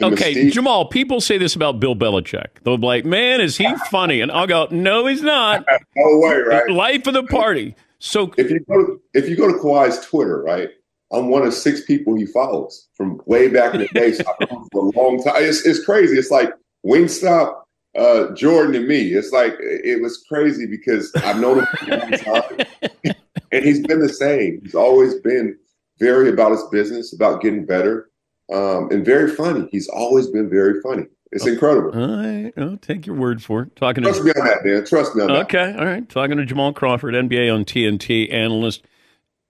[0.01, 0.85] Okay, mystique- Jamal.
[0.85, 2.47] People say this about Bill Belichick.
[2.63, 6.37] They'll be like, "Man, is he funny?" And I'll go, "No, he's not." no way,
[6.37, 6.69] right?
[6.69, 7.75] Life of the party.
[7.99, 10.69] So if you go to, if you go to Kawhi's Twitter, right?
[11.13, 14.13] I'm one of six people he follows from way back in the day.
[14.13, 15.35] So I've known for a long time.
[15.37, 16.17] It's, it's crazy.
[16.17, 16.51] It's like
[16.85, 17.61] Wingstop,
[17.95, 19.13] uh, Jordan, and me.
[19.13, 23.15] It's like it was crazy because I've known him for a long time,
[23.53, 24.61] and he's been the same.
[24.63, 25.57] He's always been
[25.99, 28.09] very about his business, about getting better,
[28.51, 29.69] um, and very funny.
[29.71, 31.05] He's always been very funny.
[31.31, 31.99] It's incredible.
[31.99, 33.75] All right, I'll take your word for it.
[33.75, 34.85] Talking Trust to me on that, man.
[34.85, 35.45] Trust me on that.
[35.45, 36.07] okay, all right.
[36.07, 38.85] Talking to Jamal Crawford, NBA on TNT analyst.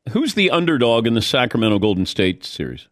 [0.09, 2.87] Who's the underdog in the Sacramento Golden State series?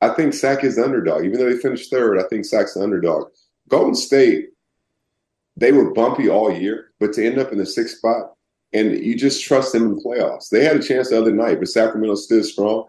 [0.00, 1.24] I think Sac is the underdog.
[1.24, 3.28] Even though they finished third, I think Sac's the underdog.
[3.68, 4.50] Golden State,
[5.56, 8.34] they were bumpy all year, but to end up in the sixth spot,
[8.72, 10.50] and you just trust them in the playoffs.
[10.50, 12.88] They had a chance the other night, but Sacramento stood strong.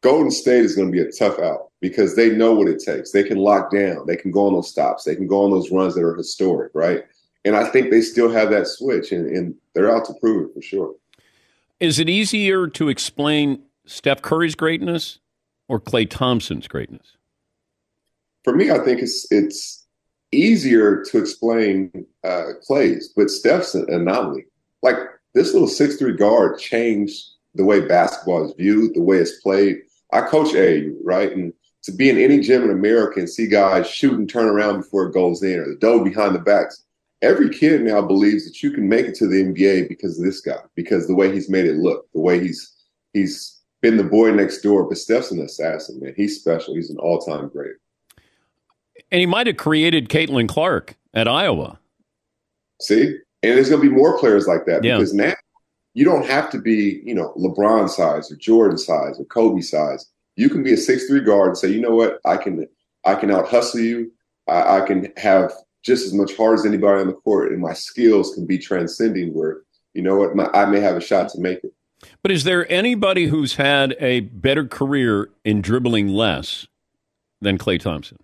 [0.00, 3.12] Golden State is going to be a tough out because they know what it takes.
[3.12, 4.04] They can lock down.
[4.06, 5.04] They can go on those stops.
[5.04, 7.04] They can go on those runs that are historic, right?
[7.44, 10.54] And I think they still have that switch, and, and they're out to prove it
[10.54, 10.94] for sure.
[11.78, 15.18] Is it easier to explain Steph Curry's greatness
[15.68, 17.16] or Klay Thompson's greatness?
[18.44, 19.81] for me, I think it's it's
[20.32, 24.46] easier to explain uh, Klay's, but Steph's an anomaly.
[24.82, 24.96] Like
[25.34, 27.22] this little six three guard changed
[27.54, 29.82] the way basketball is viewed, the way it's played.
[30.12, 31.32] I coach AAU, right?
[31.32, 34.78] And to be in any gym in America and see guys shoot and turn around
[34.78, 36.84] before it goes in, or the dough behind the backs.
[37.22, 40.40] Every kid now believes that you can make it to the NBA because of this
[40.40, 42.72] guy, because the way he's made it look, the way he's
[43.12, 44.88] he's been the boy next door.
[44.88, 46.14] But Steph's an assassin, man.
[46.16, 46.74] He's special.
[46.74, 47.74] He's an all time great.
[49.12, 51.78] And he might have created Caitlin Clark at Iowa.
[52.80, 53.02] See,
[53.42, 54.96] and there's going to be more players like that Yeah.
[54.96, 55.34] because now
[55.94, 60.10] you don't have to be, you know, LeBron size or Jordan size or Kobe size.
[60.36, 62.66] You can be a six three guard and say, you know what, I can,
[63.04, 64.10] I can out hustle you.
[64.48, 67.74] I, I can have just as much heart as anybody on the court, and my
[67.74, 69.34] skills can be transcending.
[69.34, 69.62] Where
[69.94, 71.72] you know what, my, I may have a shot to make it.
[72.22, 76.66] But is there anybody who's had a better career in dribbling less
[77.40, 78.18] than Klay Thompson?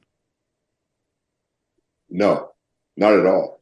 [2.11, 2.51] No,
[2.97, 3.61] not at all.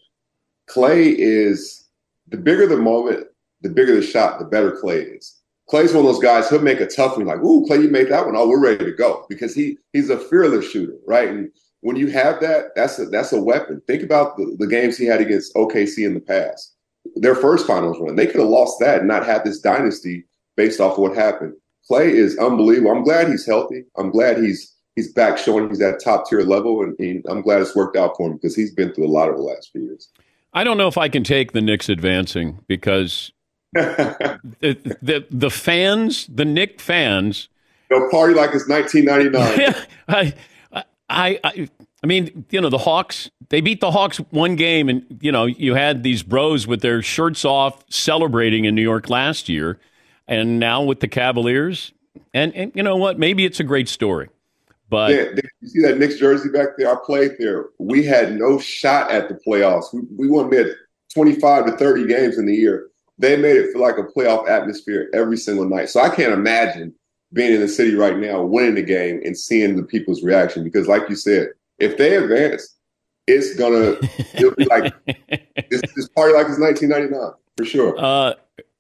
[0.69, 1.85] Klay is
[2.29, 3.27] the bigger the moment,
[3.63, 5.41] the bigger the shot, the better Klay is.
[5.71, 6.49] Klay's one of those guys.
[6.49, 8.37] He'll make a tough one, like, "Ooh, Klay, you made that one.
[8.37, 11.29] Oh, we're ready to go," because he he's a fearless shooter, right?
[11.29, 13.83] And when you have that, that's a that's a weapon.
[13.87, 16.75] Think about the, the games he had against OKC in the past.
[17.17, 20.25] Their first finals run, they could have lost that and not had this dynasty
[20.57, 21.55] based off of what happened.
[21.91, 22.91] Klay is unbelievable.
[22.91, 23.85] I'm glad he's healthy.
[23.97, 27.61] I'm glad he's he's back showing he's at top tier level, and, and I'm glad
[27.61, 29.83] it's worked out for him because he's been through a lot of the last few
[29.83, 30.09] years.
[30.53, 33.31] I don't know if I can take the Knicks advancing because
[33.73, 34.39] the,
[35.03, 37.49] the the fans, the Knick fans,
[37.89, 39.87] They'll party like it's 1999.
[40.09, 40.35] I,
[41.09, 41.69] I, I,
[42.03, 43.31] I mean, you know, the Hawks.
[43.49, 47.01] They beat the Hawks one game, and you know, you had these bros with their
[47.03, 49.79] shirts off celebrating in New York last year,
[50.27, 51.93] and now with the Cavaliers.
[52.35, 53.19] And, and you know what?
[53.19, 54.29] Maybe it's a great story,
[54.89, 55.25] but Yeah,
[55.61, 56.93] you see that Knicks jersey back there?
[56.93, 57.67] I played there.
[57.79, 59.93] We had no shot at the playoffs.
[59.93, 60.67] We, we won made
[61.15, 62.89] 25 to 30 games in the year.
[63.19, 65.89] They made it feel like a playoff atmosphere every single night.
[65.89, 66.95] So I can't imagine
[67.33, 70.63] being in the city right now, winning the game, and seeing the people's reaction.
[70.63, 72.77] Because, like you said, if they advance,
[73.27, 73.97] it's gonna
[74.35, 74.95] it'll be like
[75.71, 77.99] this, this party like it's 1999 for sure.
[77.99, 78.35] Uh,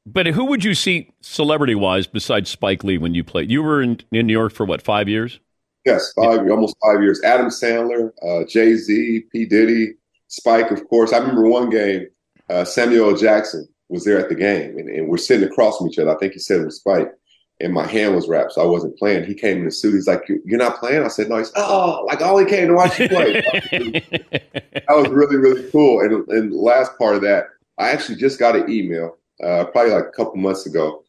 [0.06, 3.50] but who would you see celebrity wise besides Spike Lee when you played?
[3.50, 5.40] You were in, in New York for what, five years?
[5.86, 7.22] Yes, five, almost five years.
[7.22, 9.44] Adam Sandler, uh, Jay Z, P.
[9.46, 9.94] Diddy,
[10.26, 11.12] Spike, of course.
[11.12, 12.08] I remember one game,
[12.50, 15.98] uh, Samuel Jackson was there at the game, and, and we're sitting across from each
[15.98, 16.10] other.
[16.14, 17.08] I think he said it was Spike,
[17.60, 19.24] and my hand was wrapped, so I wasn't playing.
[19.26, 19.94] He came in the suit.
[19.94, 22.66] He's like, "You- "You're not playing?" I said, "No." He's, "Oh, like all he came
[22.66, 23.32] to watch you play."
[24.10, 26.00] that was really, really cool.
[26.00, 27.44] And, and the last part of that,
[27.78, 31.04] I actually just got an email, uh, probably like a couple months ago,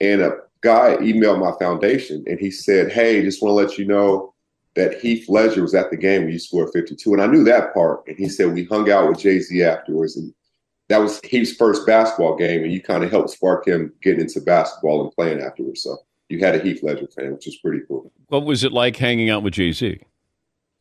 [0.00, 3.86] and a guy emailed my foundation, and he said, "Hey, just want to let you
[3.86, 4.34] know."
[4.74, 7.12] that Heath Ledger was at the game when you scored 52.
[7.12, 8.06] And I knew that part.
[8.06, 10.16] And he said, we hung out with Jay Z afterwards.
[10.16, 10.32] And
[10.88, 14.40] that was his first basketball game, and you kind of helped spark him getting into
[14.40, 15.82] basketball and playing afterwards.
[15.82, 18.10] So you had a Heath Ledger fan, which was pretty cool.
[18.28, 20.00] What was it like hanging out with Jay Z?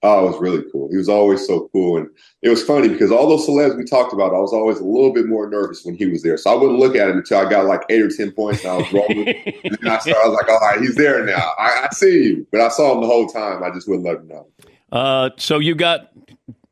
[0.04, 0.90] Oh, it was really cool.
[0.92, 1.98] He was always so cool.
[1.98, 2.08] And
[2.44, 5.12] it was funny because all those celebs we talked about, I was always a little
[5.12, 6.38] bit more nervous when he was there.
[6.38, 8.74] So I wouldn't look at him until I got like eight or 10 points and
[8.74, 9.28] I was rolling.
[9.28, 11.52] and then I, started, I was like, all right, he's there now.
[11.58, 12.48] I, I, see you.
[12.52, 13.64] But I saw him the whole time.
[13.64, 14.48] I just wouldn't let him know.
[14.92, 16.12] Uh, so you got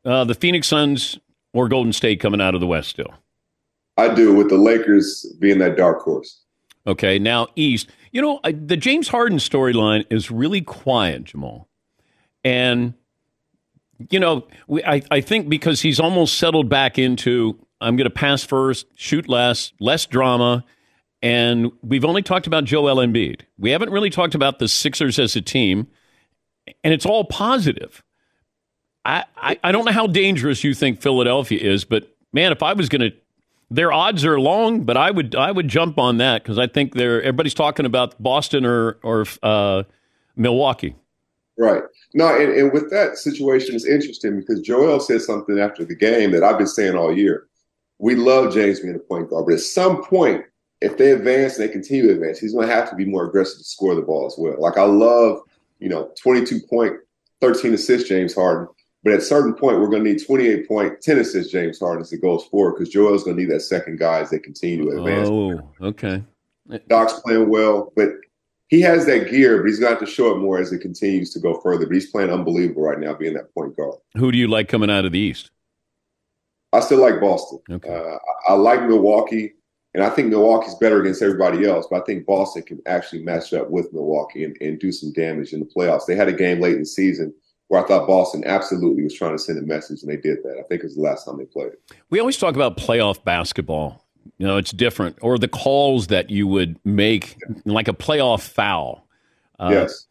[0.04, 1.18] uh, the Phoenix Suns
[1.52, 3.12] or Golden State coming out of the West still?
[3.96, 6.42] I do, with the Lakers being that dark horse.
[6.86, 7.88] Okay, now East.
[8.12, 11.68] You know, the James Harden storyline is really quiet, Jamal.
[12.44, 12.94] And–
[14.10, 18.14] you know, we, I, I think because he's almost settled back into I'm going to
[18.14, 20.64] pass first, shoot less, less drama.
[21.22, 23.42] And we've only talked about Joel Embiid.
[23.58, 25.88] We haven't really talked about the Sixers as a team,
[26.84, 28.02] and it's all positive.
[29.04, 32.74] I, I, I don't know how dangerous you think Philadelphia is, but man, if I
[32.74, 33.16] was going to,
[33.70, 36.94] their odds are long, but I would I would jump on that because I think
[36.94, 39.82] they're everybody's talking about Boston or or uh,
[40.36, 40.94] Milwaukee.
[41.58, 41.82] Right.
[42.14, 46.30] No, and, and with that situation, it's interesting because Joel said something after the game
[46.32, 47.46] that I've been saying all year.
[47.98, 50.44] We love James being a point guard, but at some point,
[50.80, 53.24] if they advance and they continue to advance, he's going to have to be more
[53.24, 54.54] aggressive to score the ball as well.
[54.58, 55.40] Like I love,
[55.78, 56.94] you know, 22 point,
[57.40, 58.68] 13 assists James Harden,
[59.02, 62.02] but at a certain point, we're going to need 28 point, 10 assists James Harden
[62.02, 64.90] as it goes forward because Joel's going to need that second guy as they continue
[64.90, 65.28] to advance.
[65.28, 66.22] Oh, okay.
[66.88, 68.10] Doc's playing well, but
[68.68, 70.80] he has that gear, but he's going to have to show it more as it
[70.80, 71.86] continues to go further.
[71.86, 73.96] But he's playing unbelievable right now, being that point guard.
[74.16, 75.50] Who do you like coming out of the East?
[76.72, 77.60] I still like Boston.
[77.70, 77.88] Okay.
[77.88, 79.54] Uh, I like Milwaukee,
[79.94, 81.86] and I think Milwaukee's better against everybody else.
[81.90, 85.52] But I think Boston can actually match up with Milwaukee and, and do some damage
[85.52, 86.06] in the playoffs.
[86.06, 87.32] They had a game late in the season
[87.68, 90.58] where I thought Boston absolutely was trying to send a message, and they did that.
[90.58, 91.72] I think it was the last time they played.
[92.10, 94.05] We always talk about playoff basketball
[94.38, 95.16] you know, it's different.
[95.20, 99.06] Or the calls that you would make, like a playoff foul.
[99.58, 100.06] Uh, yes.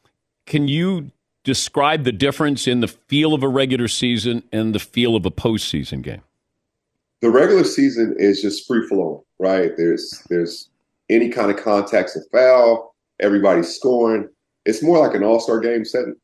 [0.45, 1.11] Can you
[1.43, 5.31] describe the difference in the feel of a regular season and the feel of a
[5.31, 6.21] postseason game?
[7.21, 9.71] The regular season is just free flowing, right?
[9.77, 10.69] There's there's
[11.09, 14.27] any kind of context of foul, everybody's scoring.
[14.65, 16.15] It's more like an all star game setting.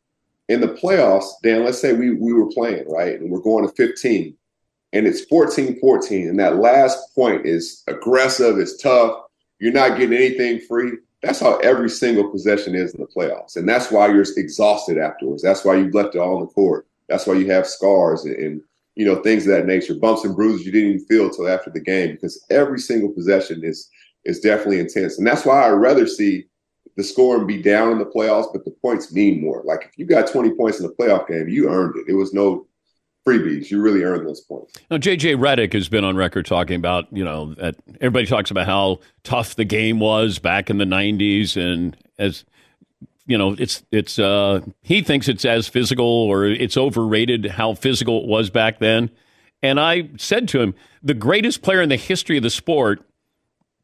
[0.48, 3.18] In the playoffs, Dan, let's say we we were playing, right?
[3.18, 4.36] And we're going to 15
[4.92, 6.28] and it's 14 14.
[6.28, 9.22] And that last point is aggressive, it's tough.
[9.58, 10.92] You're not getting anything free.
[11.22, 13.56] That's how every single possession is in the playoffs.
[13.56, 15.42] And that's why you're exhausted afterwards.
[15.42, 16.86] That's why you've left it all on the court.
[17.08, 18.62] That's why you have scars and, and
[18.96, 21.70] you know, things of that nature, bumps and bruises you didn't even feel till after
[21.70, 23.88] the game because every single possession is
[24.24, 25.18] is definitely intense.
[25.18, 26.46] And that's why I'd rather see
[26.96, 29.62] the scoring be down in the playoffs, but the points mean more.
[29.64, 32.10] Like if you got 20 points in the playoff game, you earned it.
[32.10, 32.66] It was no
[33.26, 33.70] freebies.
[33.70, 34.74] You really earn those points.
[34.90, 38.66] Now, JJ Redick has been on record talking about, you know, that everybody talks about
[38.66, 41.56] how tough the game was back in the 90s.
[41.56, 42.44] And as,
[43.26, 48.22] you know, it's, it's, uh, he thinks it's as physical or it's overrated how physical
[48.22, 49.10] it was back then.
[49.62, 53.04] And I said to him, the greatest player in the history of the sport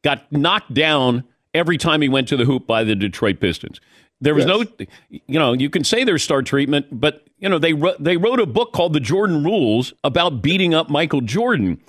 [0.02, 1.24] got knocked down
[1.54, 3.80] every time he went to the hoop by the Detroit Pistons.
[4.20, 4.68] There was yes.
[4.80, 8.40] no, you know, you can say there's star treatment, but you know they they wrote
[8.40, 11.80] a book called The Jordan Rules about beating up Michael Jordan.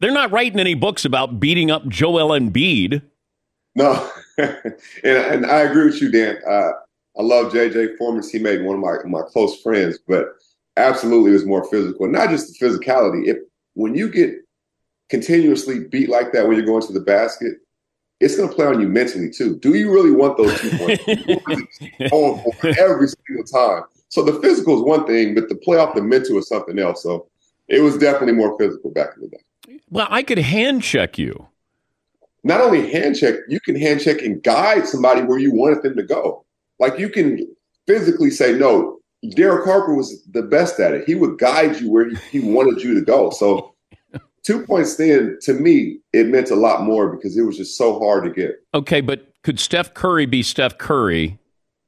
[0.00, 3.02] They're not writing any books about beating up Joel Embiid.
[3.74, 4.74] No, and,
[5.04, 6.38] and I agree with you, Dan.
[6.48, 6.72] Uh,
[7.18, 10.26] I love JJ, former teammate, one of my my close friends, but
[10.76, 12.06] absolutely was more physical.
[12.06, 13.26] Not just the physicality.
[13.26, 13.38] If
[13.74, 14.34] when you get
[15.08, 17.54] continuously beat like that when you're going to the basket,
[18.20, 19.58] it's going to play on you mentally too.
[19.58, 21.04] Do you really want those two points
[22.12, 22.42] on
[22.78, 23.84] every single time?
[24.08, 27.02] So the physical is one thing, but the playoff, the mental is something else.
[27.02, 27.28] So
[27.68, 29.80] it was definitely more physical back in the day.
[29.90, 31.48] Well, I could hand check you.
[32.44, 35.96] Not only hand check, you can hand check and guide somebody where you wanted them
[35.96, 36.44] to go.
[36.78, 37.46] Like you can
[37.86, 38.98] physically say, no,
[39.30, 41.04] Derek Harper was the best at it.
[41.06, 43.30] He would guide you where he, he wanted you to go.
[43.30, 43.74] So
[44.46, 47.98] two points then, to me, it meant a lot more because it was just so
[47.98, 48.62] hard to get.
[48.72, 51.38] Okay, but could Steph Curry be Steph Curry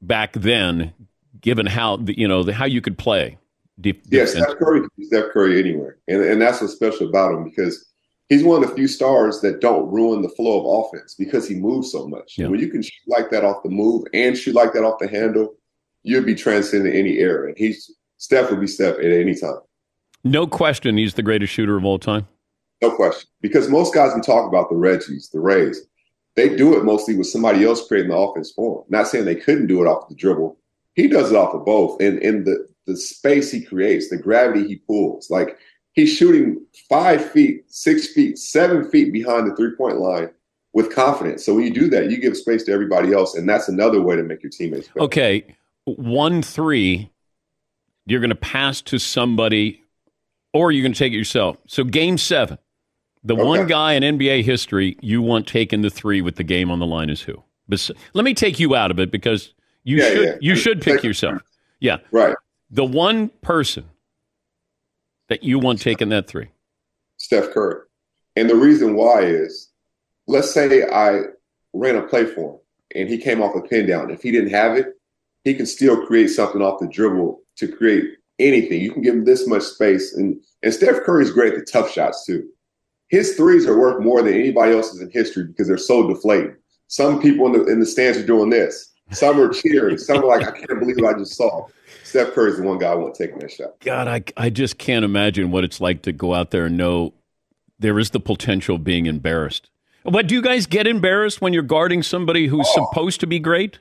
[0.01, 0.93] back then,
[1.41, 3.37] given how you know how you could play?
[3.79, 7.07] Deep, yes, yeah, Steph Curry could be Steph Curry anywhere, and and that's what's special
[7.07, 7.85] about him because
[8.27, 11.55] he's one of the few stars that don't ruin the flow of offense because he
[11.55, 12.37] moves so much.
[12.37, 12.47] Yeah.
[12.47, 15.07] When you can shoot like that off the move and shoot like that off the
[15.07, 15.55] handle,
[16.03, 17.47] you'd be transcending any era.
[17.47, 19.59] And he's Steph would be Steph at any time.
[20.25, 22.27] No question, he's the greatest shooter of all time.
[22.81, 23.29] No question.
[23.41, 25.81] Because most guys we talk about, the Reggies, the Rays,
[26.35, 28.85] they do it mostly with somebody else creating the offense for them.
[28.89, 30.57] Not saying they couldn't do it off the dribble.
[30.93, 32.01] He does it off of both.
[32.01, 35.29] And in the the space he creates, the gravity he pulls.
[35.29, 35.57] Like
[35.93, 40.31] he's shooting five feet, six feet, seven feet behind the three point line
[40.73, 41.45] with confidence.
[41.45, 44.15] So when you do that, you give space to everybody else, and that's another way
[44.15, 45.01] to make your teammates better.
[45.01, 45.55] Okay,
[45.85, 47.11] one three,
[48.05, 49.83] you're going to pass to somebody,
[50.53, 51.57] or you're going to take it yourself.
[51.67, 52.57] So game seven,
[53.23, 53.43] the Okay.
[53.43, 56.85] one guy in NBA history you want taking the three with the game on the
[56.85, 57.43] line is who?
[57.67, 59.53] Bes- Let me take you out of it because
[59.83, 60.37] you Yeah, should yeah.
[60.41, 61.41] you should pick yourself.
[61.79, 62.35] Yeah, Right.
[62.71, 63.85] the one person
[65.27, 66.47] that you want taking that three.
[67.17, 67.81] Steph Curry.
[68.35, 69.69] And the reason why is,
[70.27, 71.23] let's say I
[71.73, 72.59] ran a play for him
[72.95, 74.09] and he came off a pin down.
[74.11, 74.97] If he didn't have it,
[75.43, 78.05] he can still create something off the dribble to create
[78.39, 78.81] anything.
[78.81, 80.13] You can give him this much space.
[80.15, 82.47] And, and Steph Curry's great at the tough shots too.
[83.09, 86.55] His threes are worth more than anybody else's in history because they're so deflated.
[86.87, 88.93] Some people in the, in the stands are doing this.
[89.11, 89.97] Some are cheering.
[89.97, 91.65] Some are like, I can't believe what I just saw.
[92.03, 93.79] Steph Curry's the one guy I want taking that shot.
[93.79, 97.13] God, I, I just can't imagine what it's like to go out there and know
[97.79, 99.69] there is the potential of being embarrassed.
[100.03, 102.87] But do you guys get embarrassed when you're guarding somebody who's oh.
[102.89, 103.79] supposed to be great?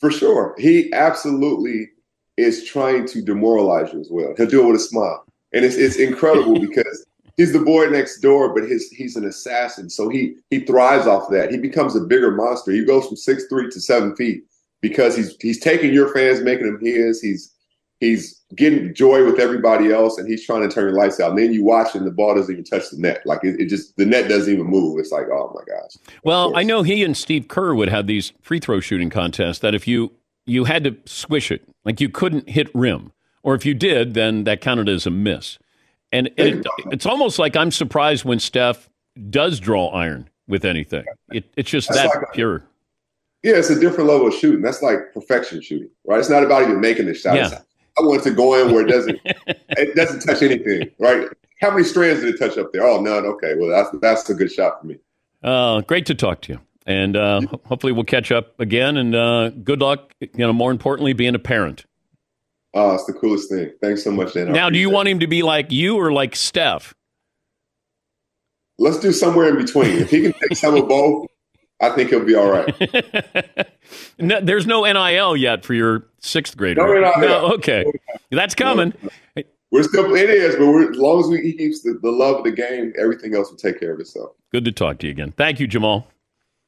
[0.00, 0.54] For sure.
[0.58, 1.88] He absolutely
[2.36, 4.34] is trying to demoralize you as well.
[4.36, 5.24] He'll do it with a smile.
[5.52, 7.05] And it's it's incredible because
[7.36, 9.90] he's the boy next door, but his he's an assassin.
[9.90, 11.50] So he he thrives off that.
[11.50, 12.72] He becomes a bigger monster.
[12.72, 14.44] He goes from six three to seven feet
[14.80, 17.20] because he's he's taking your fans, making them his.
[17.20, 17.52] He's
[18.00, 21.30] he's getting joy with everybody else, and he's trying to turn your lights out.
[21.30, 23.22] And then you watch, and the ball doesn't even touch the net.
[23.24, 24.98] Like it, it just the net doesn't even move.
[24.98, 25.92] It's like, oh my gosh.
[26.24, 29.74] Well, I know he and Steve Kerr would have these free throw shooting contests that
[29.74, 30.12] if you
[30.46, 33.12] you had to swish it, like you couldn't hit rim,
[33.42, 35.58] or if you did, then that counted as a miss.
[36.12, 38.88] And, it, it's almost like I'm surprised when Steph
[39.30, 41.04] does draw iron with anything.
[41.32, 42.62] It, it's just That's that like a- pure.
[43.42, 44.60] Yeah, it's a different level of shooting.
[44.60, 46.18] That's like perfection shooting, right?
[46.18, 47.36] It's not about even making the shot.
[47.36, 47.60] Yeah.
[47.98, 51.28] I want it to go in where it doesn't it doesn't touch anything, right?
[51.60, 52.84] How many strands did it touch up there?
[52.84, 53.24] Oh, none.
[53.24, 54.98] Okay, well that's that's a good shot for me.
[55.42, 56.60] Uh, great to talk to you.
[56.86, 58.96] And uh, hopefully we'll catch up again.
[58.96, 61.84] And uh, good luck, you know, more importantly, being a parent.
[62.76, 63.72] Oh, it's the coolest thing.
[63.80, 64.50] Thanks so much, Dan.
[64.50, 66.94] I Now, do you appreciate want him to be like you or like Steph?
[68.78, 69.92] Let's do somewhere in between.
[69.92, 71.26] If he can take some of both,
[71.80, 73.66] I think he'll be all right.
[74.18, 76.84] No, there's no NIL yet for your sixth grader.
[76.84, 77.20] No NIL.
[77.20, 77.84] No, okay.
[78.32, 78.92] That's coming.
[79.70, 82.38] We're still it is, but we're, as long as we he keeps the, the love
[82.38, 84.32] of the game, everything else will take care of itself.
[84.50, 85.32] Good to talk to you again.
[85.36, 86.08] Thank you, Jamal.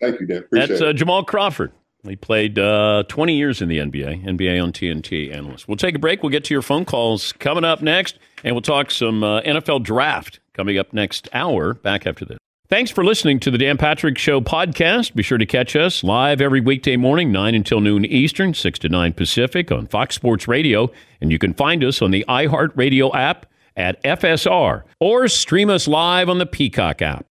[0.00, 0.38] Thank you, Dan.
[0.38, 0.92] Appreciate That's uh.
[0.92, 1.72] Jamal Crawford.
[2.04, 5.66] He played uh, 20 years in the NBA, NBA on TNT analyst.
[5.66, 6.22] We'll take a break.
[6.22, 9.82] We'll get to your phone calls coming up next, and we'll talk some uh, NFL
[9.82, 11.74] draft coming up next hour.
[11.74, 12.38] Back after this.
[12.68, 15.14] Thanks for listening to the Dan Patrick Show podcast.
[15.14, 18.90] Be sure to catch us live every weekday morning, 9 until noon Eastern, 6 to
[18.90, 20.90] 9 Pacific on Fox Sports Radio.
[21.22, 23.46] And you can find us on the iHeartRadio app
[23.78, 27.24] at FSR or stream us live on the Peacock app.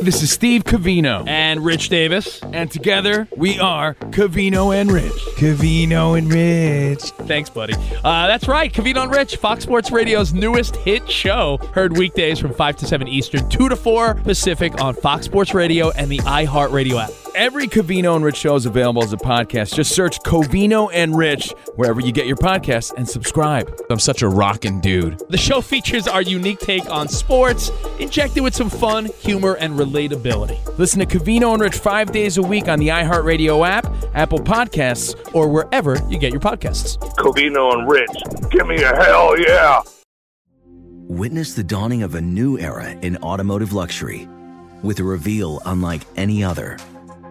[0.00, 5.12] This is Steve Covino and Rich Davis, and together we are Covino and Rich.
[5.36, 7.02] Covino and Rich.
[7.26, 7.74] Thanks, buddy.
[8.04, 11.58] Uh, that's right, Covino and Rich, Fox Sports Radio's newest hit show.
[11.74, 15.90] Heard weekdays from 5 to 7 Eastern, 2 to 4 Pacific on Fox Sports Radio
[15.90, 17.27] and the iHeartRadio app.
[17.38, 19.72] Every Covino and Rich show is available as a podcast.
[19.72, 23.72] Just search Covino and Rich wherever you get your podcasts and subscribe.
[23.88, 25.22] I'm such a rockin' dude.
[25.28, 27.70] The show features our unique take on sports,
[28.00, 30.58] injected with some fun, humor, and relatability.
[30.78, 35.14] Listen to Covino and Rich five days a week on the iHeartRadio app, Apple Podcasts,
[35.32, 36.98] or wherever you get your podcasts.
[37.18, 39.82] Covino and Rich, give me a hell yeah!
[41.06, 44.28] Witness the dawning of a new era in automotive luxury
[44.82, 46.76] with a reveal unlike any other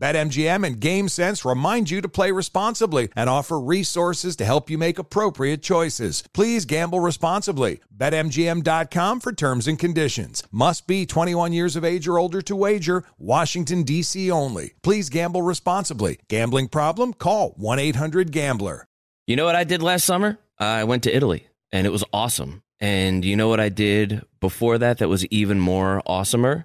[0.00, 4.98] BetMGM and GameSense remind you to play responsibly and offer resources to help you make
[4.98, 6.24] appropriate choices.
[6.32, 7.80] Please gamble responsibly.
[7.94, 10.42] BetMGM.com for terms and conditions.
[10.50, 13.04] Must be 21 years of age or older to wager.
[13.18, 14.30] Washington, D.C.
[14.30, 14.72] only.
[14.82, 16.18] Please gamble responsibly.
[16.28, 17.12] Gambling problem?
[17.12, 18.86] Call 1 800 Gambler.
[19.26, 20.38] You know what I did last summer?
[20.58, 22.62] I went to Italy and it was awesome.
[22.80, 26.64] And you know what I did before that that was even more awesomer?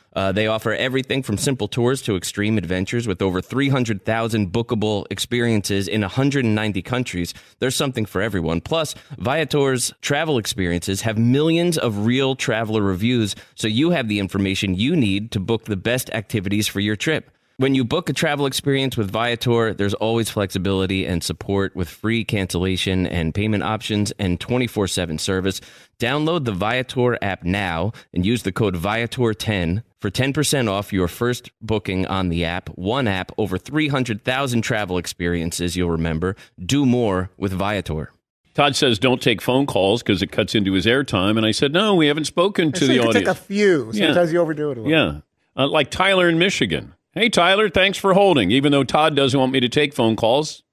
[0.13, 5.87] Uh, they offer everything from simple tours to extreme adventures with over 300,000 bookable experiences
[5.87, 7.33] in 190 countries.
[7.59, 8.61] There's something for everyone.
[8.61, 14.75] Plus, Viator's travel experiences have millions of real traveler reviews, so you have the information
[14.75, 17.31] you need to book the best activities for your trip.
[17.61, 22.25] When you book a travel experience with Viator, there's always flexibility and support with free
[22.25, 25.61] cancellation and payment options and 24 7 service.
[25.99, 31.51] Download the Viator app now and use the code Viator10 for 10% off your first
[31.61, 32.69] booking on the app.
[32.69, 36.35] One app, over 300,000 travel experiences you'll remember.
[36.65, 38.11] Do more with Viator.
[38.55, 41.37] Todd says don't take phone calls because it cuts into his airtime.
[41.37, 43.27] And I said, no, we haven't spoken to So the you can audience.
[43.27, 43.91] take a few.
[43.93, 44.07] Yeah.
[44.07, 44.91] Sometimes you overdo it a little.
[44.91, 45.19] Yeah.
[45.55, 46.95] Uh, like Tyler in Michigan.
[47.13, 48.51] Hey, Tyler, thanks for holding.
[48.51, 50.63] Even though Todd doesn't want me to take phone calls,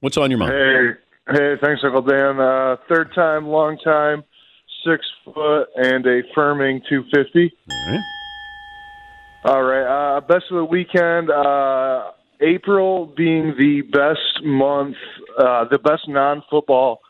[0.00, 0.52] what's on your mind?
[0.52, 2.40] Hey, hey, thanks, Uncle Dan.
[2.40, 4.24] Uh, third time, long time,
[4.84, 7.52] six foot, and a firming 250.
[7.70, 8.04] All right.
[9.44, 10.16] All right.
[10.16, 11.30] Uh, best of the weekend.
[11.30, 14.96] Uh, April being the best month,
[15.38, 17.00] uh, the best non-football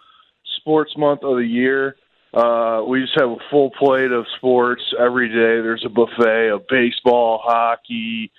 [0.59, 1.97] sports month of the year.
[2.35, 5.63] Uh, we just have a full plate of sports every day.
[5.63, 8.31] There's a buffet of baseball, hockey,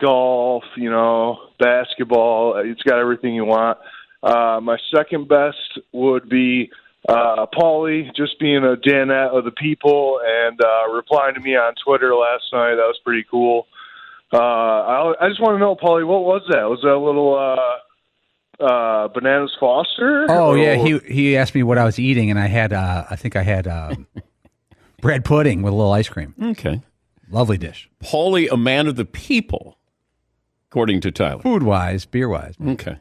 [0.00, 2.56] golf, you know, basketball.
[2.56, 3.78] It's got everything you want.
[4.22, 6.70] Uh, my second best would be
[7.08, 11.74] uh, Paulie just being a Danette of the people and uh, replying to me on
[11.84, 12.76] Twitter last night.
[12.76, 13.66] That was pretty cool.
[14.32, 16.68] Uh, I, I just want to know, Paulie, what was that?
[16.68, 20.26] Was that a little uh, uh, bananas Foster?
[20.28, 23.16] Oh yeah, he he asked me what I was eating, and I had uh, I
[23.16, 23.94] think I had uh,
[25.00, 26.34] bread pudding with a little ice cream.
[26.42, 26.80] Okay.
[27.30, 27.88] Lovely dish.
[28.02, 29.78] Paulie, a man of the people,
[30.74, 31.40] according to Tyler.
[31.40, 32.56] Food wise, beer wise.
[32.60, 32.96] Okay.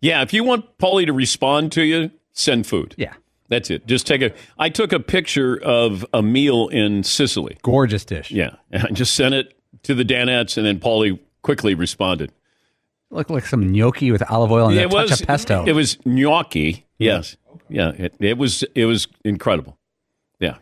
[0.00, 2.96] Yeah, if you want Paulie to respond to you, send food.
[2.98, 3.14] Yeah.
[3.48, 3.86] That's it.
[3.86, 4.32] Just take a.
[4.58, 7.58] I took a picture of a meal in Sicily.
[7.62, 8.32] Gorgeous dish.
[8.32, 12.32] Yeah, and I just sent it to the Danettes, and then Paulie quickly responded.
[13.10, 15.64] Looked like some gnocchi with olive oil and Yeah, a touch of pesto.
[15.64, 16.86] It was gnocchi.
[16.98, 17.36] Yes.
[17.68, 17.90] Yeah.
[17.90, 18.64] It, it was.
[18.74, 19.78] It was incredible.
[20.40, 20.56] Yeah.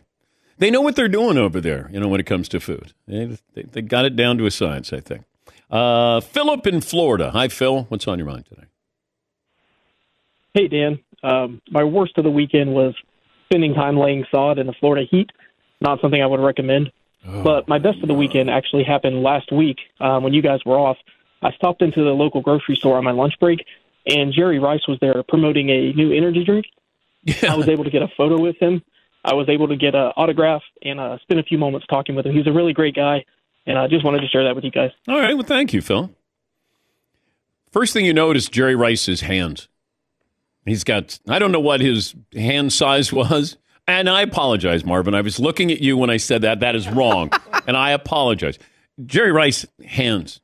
[0.59, 1.89] They know what they're doing over there.
[1.91, 4.51] You know, when it comes to food, they they, they got it down to a
[4.51, 4.93] science.
[4.93, 5.23] I think.
[5.69, 7.31] Uh, Philip in Florida.
[7.31, 7.83] Hi, Phil.
[7.89, 8.65] What's on your mind today?
[10.53, 10.99] Hey, Dan.
[11.23, 12.93] Um, my worst of the weekend was
[13.49, 15.31] spending time laying sod in the Florida heat.
[15.81, 16.91] Not something I would recommend.
[17.43, 20.77] But my best of the weekend actually happened last week um, when you guys were
[20.77, 20.97] off.
[21.41, 23.65] I stopped into the local grocery store on my lunch break,
[24.05, 26.67] and Jerry Rice was there promoting a new energy drink.
[27.41, 28.83] I was able to get a photo with him.
[29.23, 32.27] I was able to get an autograph and uh, spend a few moments talking with
[32.27, 32.35] him.
[32.35, 33.25] He's a really great guy,
[33.65, 34.91] and I just wanted to share that with you guys.
[35.07, 35.33] All right.
[35.33, 36.11] Well, thank you, Phil.
[37.71, 39.67] First thing you notice, Jerry Rice's hands.
[40.65, 43.57] He's got, I don't know what his hand size was.
[43.87, 45.13] And I apologize, Marvin.
[45.13, 46.61] I was looking at you when I said that.
[46.61, 47.29] That is wrong.
[47.67, 48.57] and I apologize.
[49.05, 50.39] Jerry Rice hands.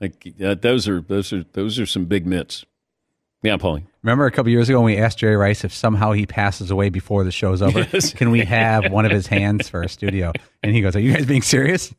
[0.00, 2.66] Like uh, those are those are those are some big mitts.
[3.42, 3.86] Yeah, Paulie.
[4.02, 6.90] Remember a couple years ago when we asked Jerry Rice if somehow he passes away
[6.90, 8.12] before the show's over, Yes.
[8.12, 10.32] can we have one of his hands for our studio?
[10.62, 11.94] And he goes, "Are you guys being serious?"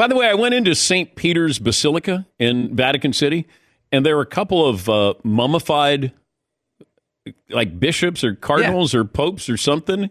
[0.00, 1.14] By the way, I went into St.
[1.14, 3.46] Peter's Basilica in Vatican City,
[3.92, 6.12] and there were a couple of uh, mummified,
[7.50, 10.08] like bishops or cardinals or popes or something.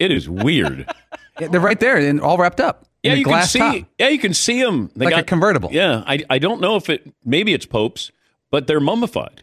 [0.00, 0.90] It is weird.
[1.40, 2.86] Yeah, they're right there and all wrapped up.
[3.02, 3.58] in yeah, you can see.
[3.58, 3.88] top.
[3.98, 4.88] Yeah, you can see them.
[4.94, 5.68] They Like a convertible.
[5.72, 8.12] Yeah, I I don't know if it maybe it's popes,
[8.52, 9.42] but they're mummified.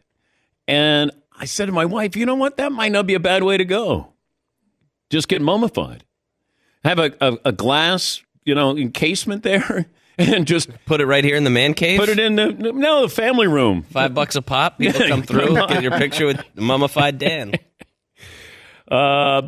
[0.70, 2.56] And I said to my wife, you know what?
[2.56, 4.14] That might not be a bad way to go.
[5.10, 6.06] Just get mummified.
[6.86, 9.86] Have a, a, a glass, you know, encasement there,
[10.18, 12.00] and just put it right here in the man cave.
[12.00, 13.84] Put it in the no the family room.
[13.84, 14.78] Five bucks a pop.
[14.78, 17.54] People come through, get your picture with mummified Dan.
[18.92, 19.48] Uh,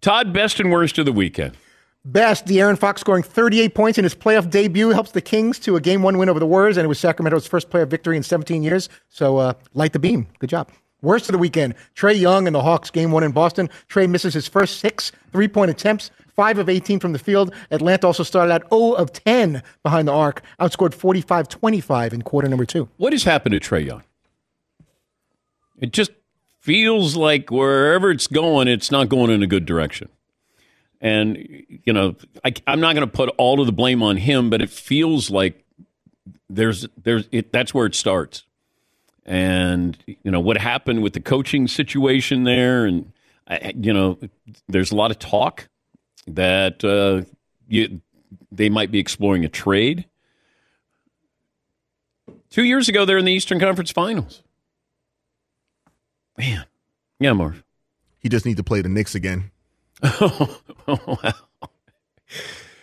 [0.00, 1.54] Todd, best and worst of the weekend.
[2.04, 5.80] Best, De'Aaron Fox scoring 38 points in his playoff debut helps the Kings to a
[5.80, 8.62] game one win over the Warriors, and it was Sacramento's first playoff victory in 17
[8.62, 8.88] years.
[9.08, 10.26] So, uh, light the beam.
[10.38, 10.70] Good job.
[11.02, 13.68] Worst of the weekend, Trae Young and the Hawks game one in Boston.
[13.88, 17.54] Trae misses his first six three point attempts, five of 18 from the field.
[17.70, 22.48] Atlanta also started out 0 of 10 behind the arc, outscored 45 25 in quarter
[22.48, 22.88] number two.
[22.96, 24.02] What has happened to Trae Young?
[25.78, 26.12] It just
[26.60, 30.08] feels like wherever it's going, it's not going in a good direction.
[31.00, 32.14] And you know,
[32.44, 35.30] I, I'm not going to put all of the blame on him, but it feels
[35.30, 35.64] like
[36.48, 38.44] there's there's it, that's where it starts.
[39.26, 43.12] And you know what happened with the coaching situation there, and
[43.74, 44.18] you know,
[44.68, 45.68] there's a lot of talk
[46.26, 47.28] that uh,
[47.68, 48.00] you,
[48.50, 50.06] they might be exploring a trade.
[52.50, 54.42] Two years ago, they're in the Eastern Conference Finals.
[56.36, 56.64] Man,
[57.18, 57.62] yeah, Marv.
[58.18, 59.50] He just needs to play the Knicks again.
[60.02, 61.32] oh, wow.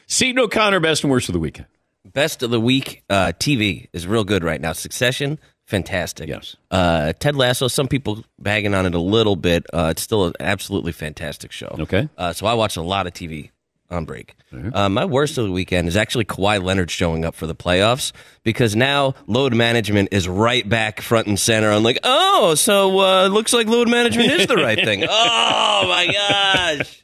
[0.07, 1.67] Seton O'Connor, best and worst of the weekend.
[2.05, 4.73] Best of the week uh, TV is real good right now.
[4.73, 5.39] Succession,
[5.69, 6.27] fantastic.
[6.27, 6.55] Yes.
[6.71, 9.65] Uh, Ted Lasso, some people bagging on it a little bit.
[9.71, 11.75] Uh, it's still an absolutely fantastic show.
[11.79, 12.09] Okay.
[12.17, 13.51] Uh, so I watch a lot of TV
[13.91, 14.35] on break.
[14.73, 18.11] Uh, my worst of the weekend is actually Kawhi Leonard showing up for the playoffs
[18.43, 21.71] because now load management is right back front and center.
[21.71, 25.05] I'm like, oh, so uh, looks like load management is the right thing.
[25.09, 27.03] oh my gosh.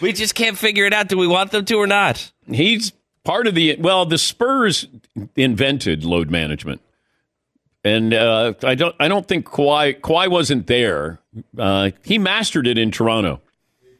[0.00, 1.08] We just can't figure it out.
[1.08, 2.30] Do we want them to or not?
[2.46, 2.92] He's
[3.24, 4.06] part of the well.
[4.06, 4.86] The Spurs
[5.34, 6.80] invented load management,
[7.84, 8.94] and uh, I don't.
[8.98, 11.20] I don't think Kawhi Kawhi wasn't there.
[11.56, 13.40] Uh, he mastered it in Toronto,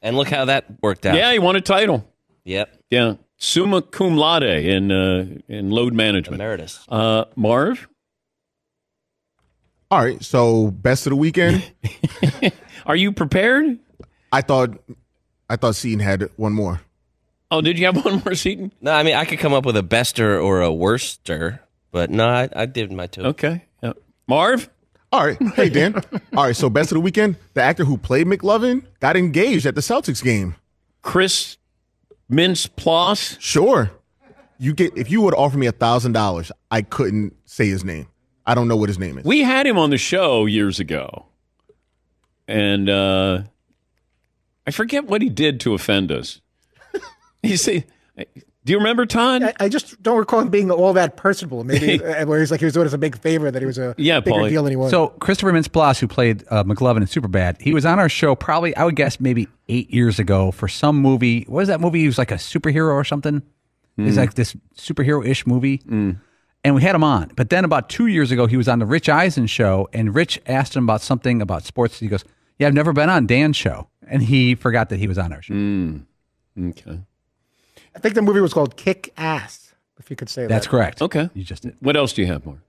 [0.03, 1.17] and look how that worked out.
[1.17, 2.07] Yeah, he won a title.
[2.45, 2.77] Yep.
[2.91, 6.41] Yeah, summa cum laude in uh, in load management.
[6.41, 6.85] Emeritus.
[6.89, 7.87] Uh, Marv,
[9.91, 11.63] All right, so best of the weekend.
[12.87, 13.79] are you prepared?
[14.33, 14.79] I thought
[15.49, 16.81] I thought Seton had one more.
[17.51, 18.73] Oh, did you have one more, Seton?
[18.81, 21.61] No, I mean I could come up with a bester or a worster,
[21.93, 23.23] but no, I, I did my two.
[23.23, 23.61] Okay, yeah.
[24.29, 24.69] Marv.
[25.11, 25.95] All right, hey Dan.
[26.37, 27.37] All right, so best of the weekend.
[27.55, 30.55] The actor who played McLovin got engaged at the Celtics game.
[31.01, 31.57] Chris
[32.31, 33.39] Mintz Ploss.
[33.41, 33.91] Sure.
[34.59, 38.09] You get if you would offer me a thousand dollars, I couldn't say his name.
[38.47, 39.25] I don't know what his name is.
[39.25, 41.27] We had him on the show years ago,
[42.47, 43.43] and uh,
[44.67, 46.41] I forget what he did to offend us.
[47.43, 47.85] you see,
[48.69, 49.43] do you remember Todd?
[49.43, 51.65] I, I just don't recall him being all that personable.
[51.65, 53.79] Maybe uh, where he's like he was doing us a big favor that he was
[53.79, 54.49] a Yeah, bigger Paulie.
[54.51, 54.91] deal than he was.
[54.91, 58.77] So Christopher Mintz-Plasse, who played uh, McLovin in Superbad, he was on our show probably
[58.77, 61.45] I would guess maybe eight years ago for some movie.
[61.49, 62.01] What was that movie?
[62.01, 63.43] He was like a superhero or something.
[63.97, 64.19] He's Mm.
[64.19, 67.33] like this superhero-ish movie, and we had him on.
[67.37, 70.41] But then about two years ago, he was on the Rich Eisen show, and Rich
[70.47, 71.99] asked him about something about sports.
[71.99, 72.23] He goes,
[72.59, 75.43] "Yeah, I've never been on Dan's show," and he forgot that he was on our
[75.43, 75.55] show.
[75.55, 76.03] Mm.
[76.61, 77.01] Okay,
[77.95, 79.75] I think the movie was called Kick Ass.
[79.99, 80.49] If you could say that.
[80.49, 81.03] That's correct.
[81.03, 81.77] Okay, you just did.
[81.81, 82.63] What else do you have, more?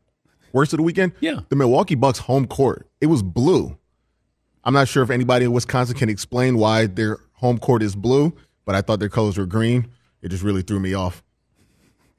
[0.52, 1.14] Worst of the weekend?
[1.20, 1.42] Yeah.
[1.50, 2.90] The Milwaukee Bucks home court.
[3.02, 3.78] It was blue.
[4.64, 8.36] I'm not sure if anybody in Wisconsin can explain why their home court is blue,
[8.66, 9.88] but I thought their colors were green.
[10.22, 11.24] It just really threw me off.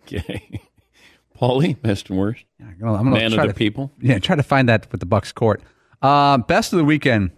[0.02, 0.60] Okay,
[1.38, 2.44] Paulie, best and worst.
[2.60, 3.92] I'm gonna, I'm gonna Man of try the to, people.
[4.00, 5.62] Yeah, try to find that with the Bucks court.
[6.00, 7.32] Uh, best of the weekend.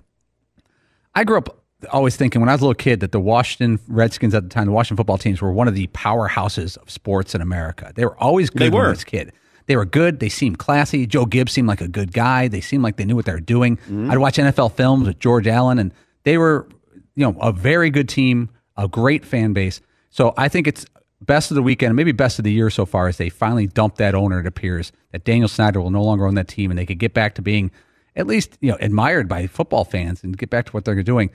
[1.14, 4.34] I grew up always thinking when I was a little kid that the Washington Redskins
[4.34, 7.40] at the time, the Washington football teams were one of the powerhouses of sports in
[7.40, 7.92] America.
[7.94, 8.90] They were always good They when I were.
[8.90, 9.32] was a kid.
[9.66, 10.20] They were good.
[10.20, 11.06] They seemed classy.
[11.06, 12.48] Joe Gibbs seemed like a good guy.
[12.48, 13.76] They seemed like they knew what they were doing.
[13.76, 14.10] Mm-hmm.
[14.10, 15.92] I'd watch NFL films with George Allen, and
[16.24, 16.68] they were,
[17.14, 19.80] you know, a very good team, a great fan base.
[20.10, 20.84] So I think it's
[21.20, 23.98] best of the weekend, maybe best of the year so far, as they finally dumped
[23.98, 24.40] that owner.
[24.40, 27.14] It appears that Daniel Snyder will no longer own that team, and they could get
[27.14, 27.70] back to being
[28.16, 31.30] at least you know admired by football fans and get back to what they're doing.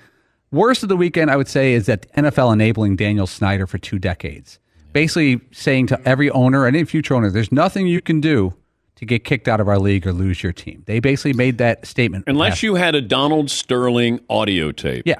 [0.51, 3.99] Worst of the weekend, I would say, is that NFL enabling Daniel Snyder for two
[3.99, 4.59] decades,
[4.93, 8.53] basically saying to every owner and any future owner, "There's nothing you can do
[8.95, 11.85] to get kicked out of our league or lose your team." They basically made that
[11.85, 12.23] statement.
[12.27, 15.03] Unless you had a Donald Sterling audio tape.
[15.05, 15.19] Yeah.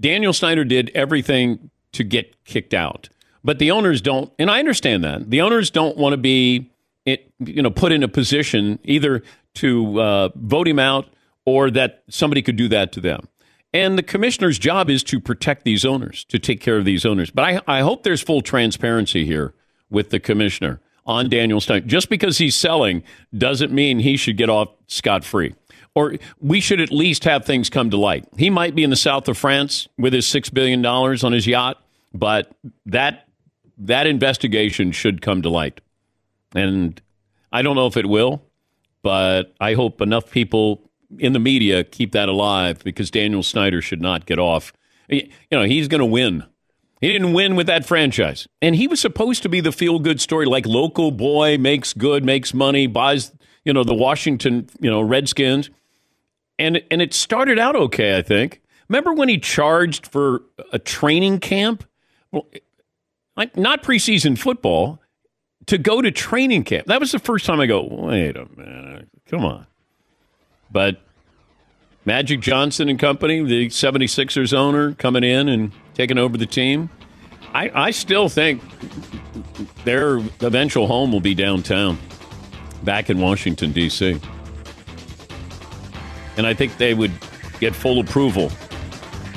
[0.00, 3.08] Daniel Snyder did everything to get kicked out.
[3.42, 5.30] But the owners don't, and I understand that.
[5.30, 6.70] The owners don't want to be,
[7.06, 9.22] it, you know, put in a position either
[9.54, 11.08] to uh, vote him out
[11.44, 13.28] or that somebody could do that to them.
[13.72, 17.30] And the commissioner's job is to protect these owners, to take care of these owners.
[17.30, 19.54] But I, I hope there's full transparency here
[19.90, 21.86] with the commissioner on Daniel Stein.
[21.86, 23.02] Just because he's selling
[23.36, 25.54] doesn't mean he should get off scot free.
[25.94, 28.24] Or we should at least have things come to light.
[28.36, 31.82] He might be in the south of France with his $6 billion on his yacht,
[32.12, 32.52] but
[32.86, 33.28] that,
[33.78, 35.80] that investigation should come to light.
[36.54, 37.00] And
[37.52, 38.42] I don't know if it will,
[39.02, 44.00] but I hope enough people in the media keep that alive because Daniel Snyder should
[44.00, 44.72] not get off.
[45.08, 46.44] You know, he's going to win.
[47.00, 48.46] He didn't win with that franchise.
[48.60, 52.24] And he was supposed to be the feel good story like local boy makes good,
[52.24, 53.32] makes money, buys,
[53.64, 55.70] you know, the Washington, you know, Redskins.
[56.58, 58.60] And and it started out okay, I think.
[58.88, 60.42] Remember when he charged for
[60.72, 61.84] a training camp?
[62.32, 62.46] Well,
[63.36, 65.00] like not preseason football,
[65.66, 66.86] to go to training camp.
[66.86, 69.66] That was the first time I go, wait a minute, come on.
[70.70, 71.00] But
[72.04, 76.90] Magic Johnson and company, the 76ers owner, coming in and taking over the team.
[77.52, 78.62] I, I still think
[79.84, 81.98] their eventual home will be downtown,
[82.84, 84.20] back in Washington, D.C.
[86.36, 87.12] And I think they would
[87.58, 88.50] get full approval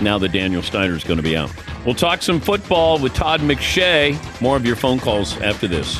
[0.02, 1.52] now that Daniel Snyder is going to be out.
[1.86, 4.18] We'll talk some football with Todd McShay.
[4.42, 6.00] More of your phone calls after this.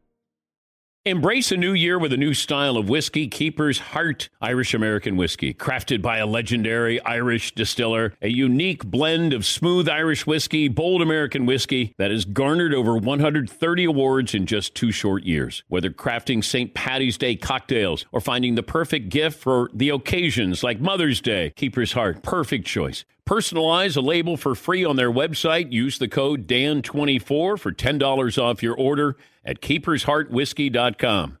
[1.03, 5.51] Embrace a new year with a new style of whiskey, Keeper's Heart Irish American Whiskey.
[5.51, 11.47] Crafted by a legendary Irish distiller, a unique blend of smooth Irish whiskey, bold American
[11.47, 15.63] whiskey that has garnered over 130 awards in just two short years.
[15.69, 16.71] Whether crafting St.
[16.75, 21.93] Patty's Day cocktails or finding the perfect gift for the occasions like Mother's Day, Keeper's
[21.93, 23.05] Heart, perfect choice.
[23.31, 25.71] Personalize a label for free on their website.
[25.71, 29.15] Use the code DAN24 for $10 off your order
[29.45, 31.37] at keepersheartwhiskey.com.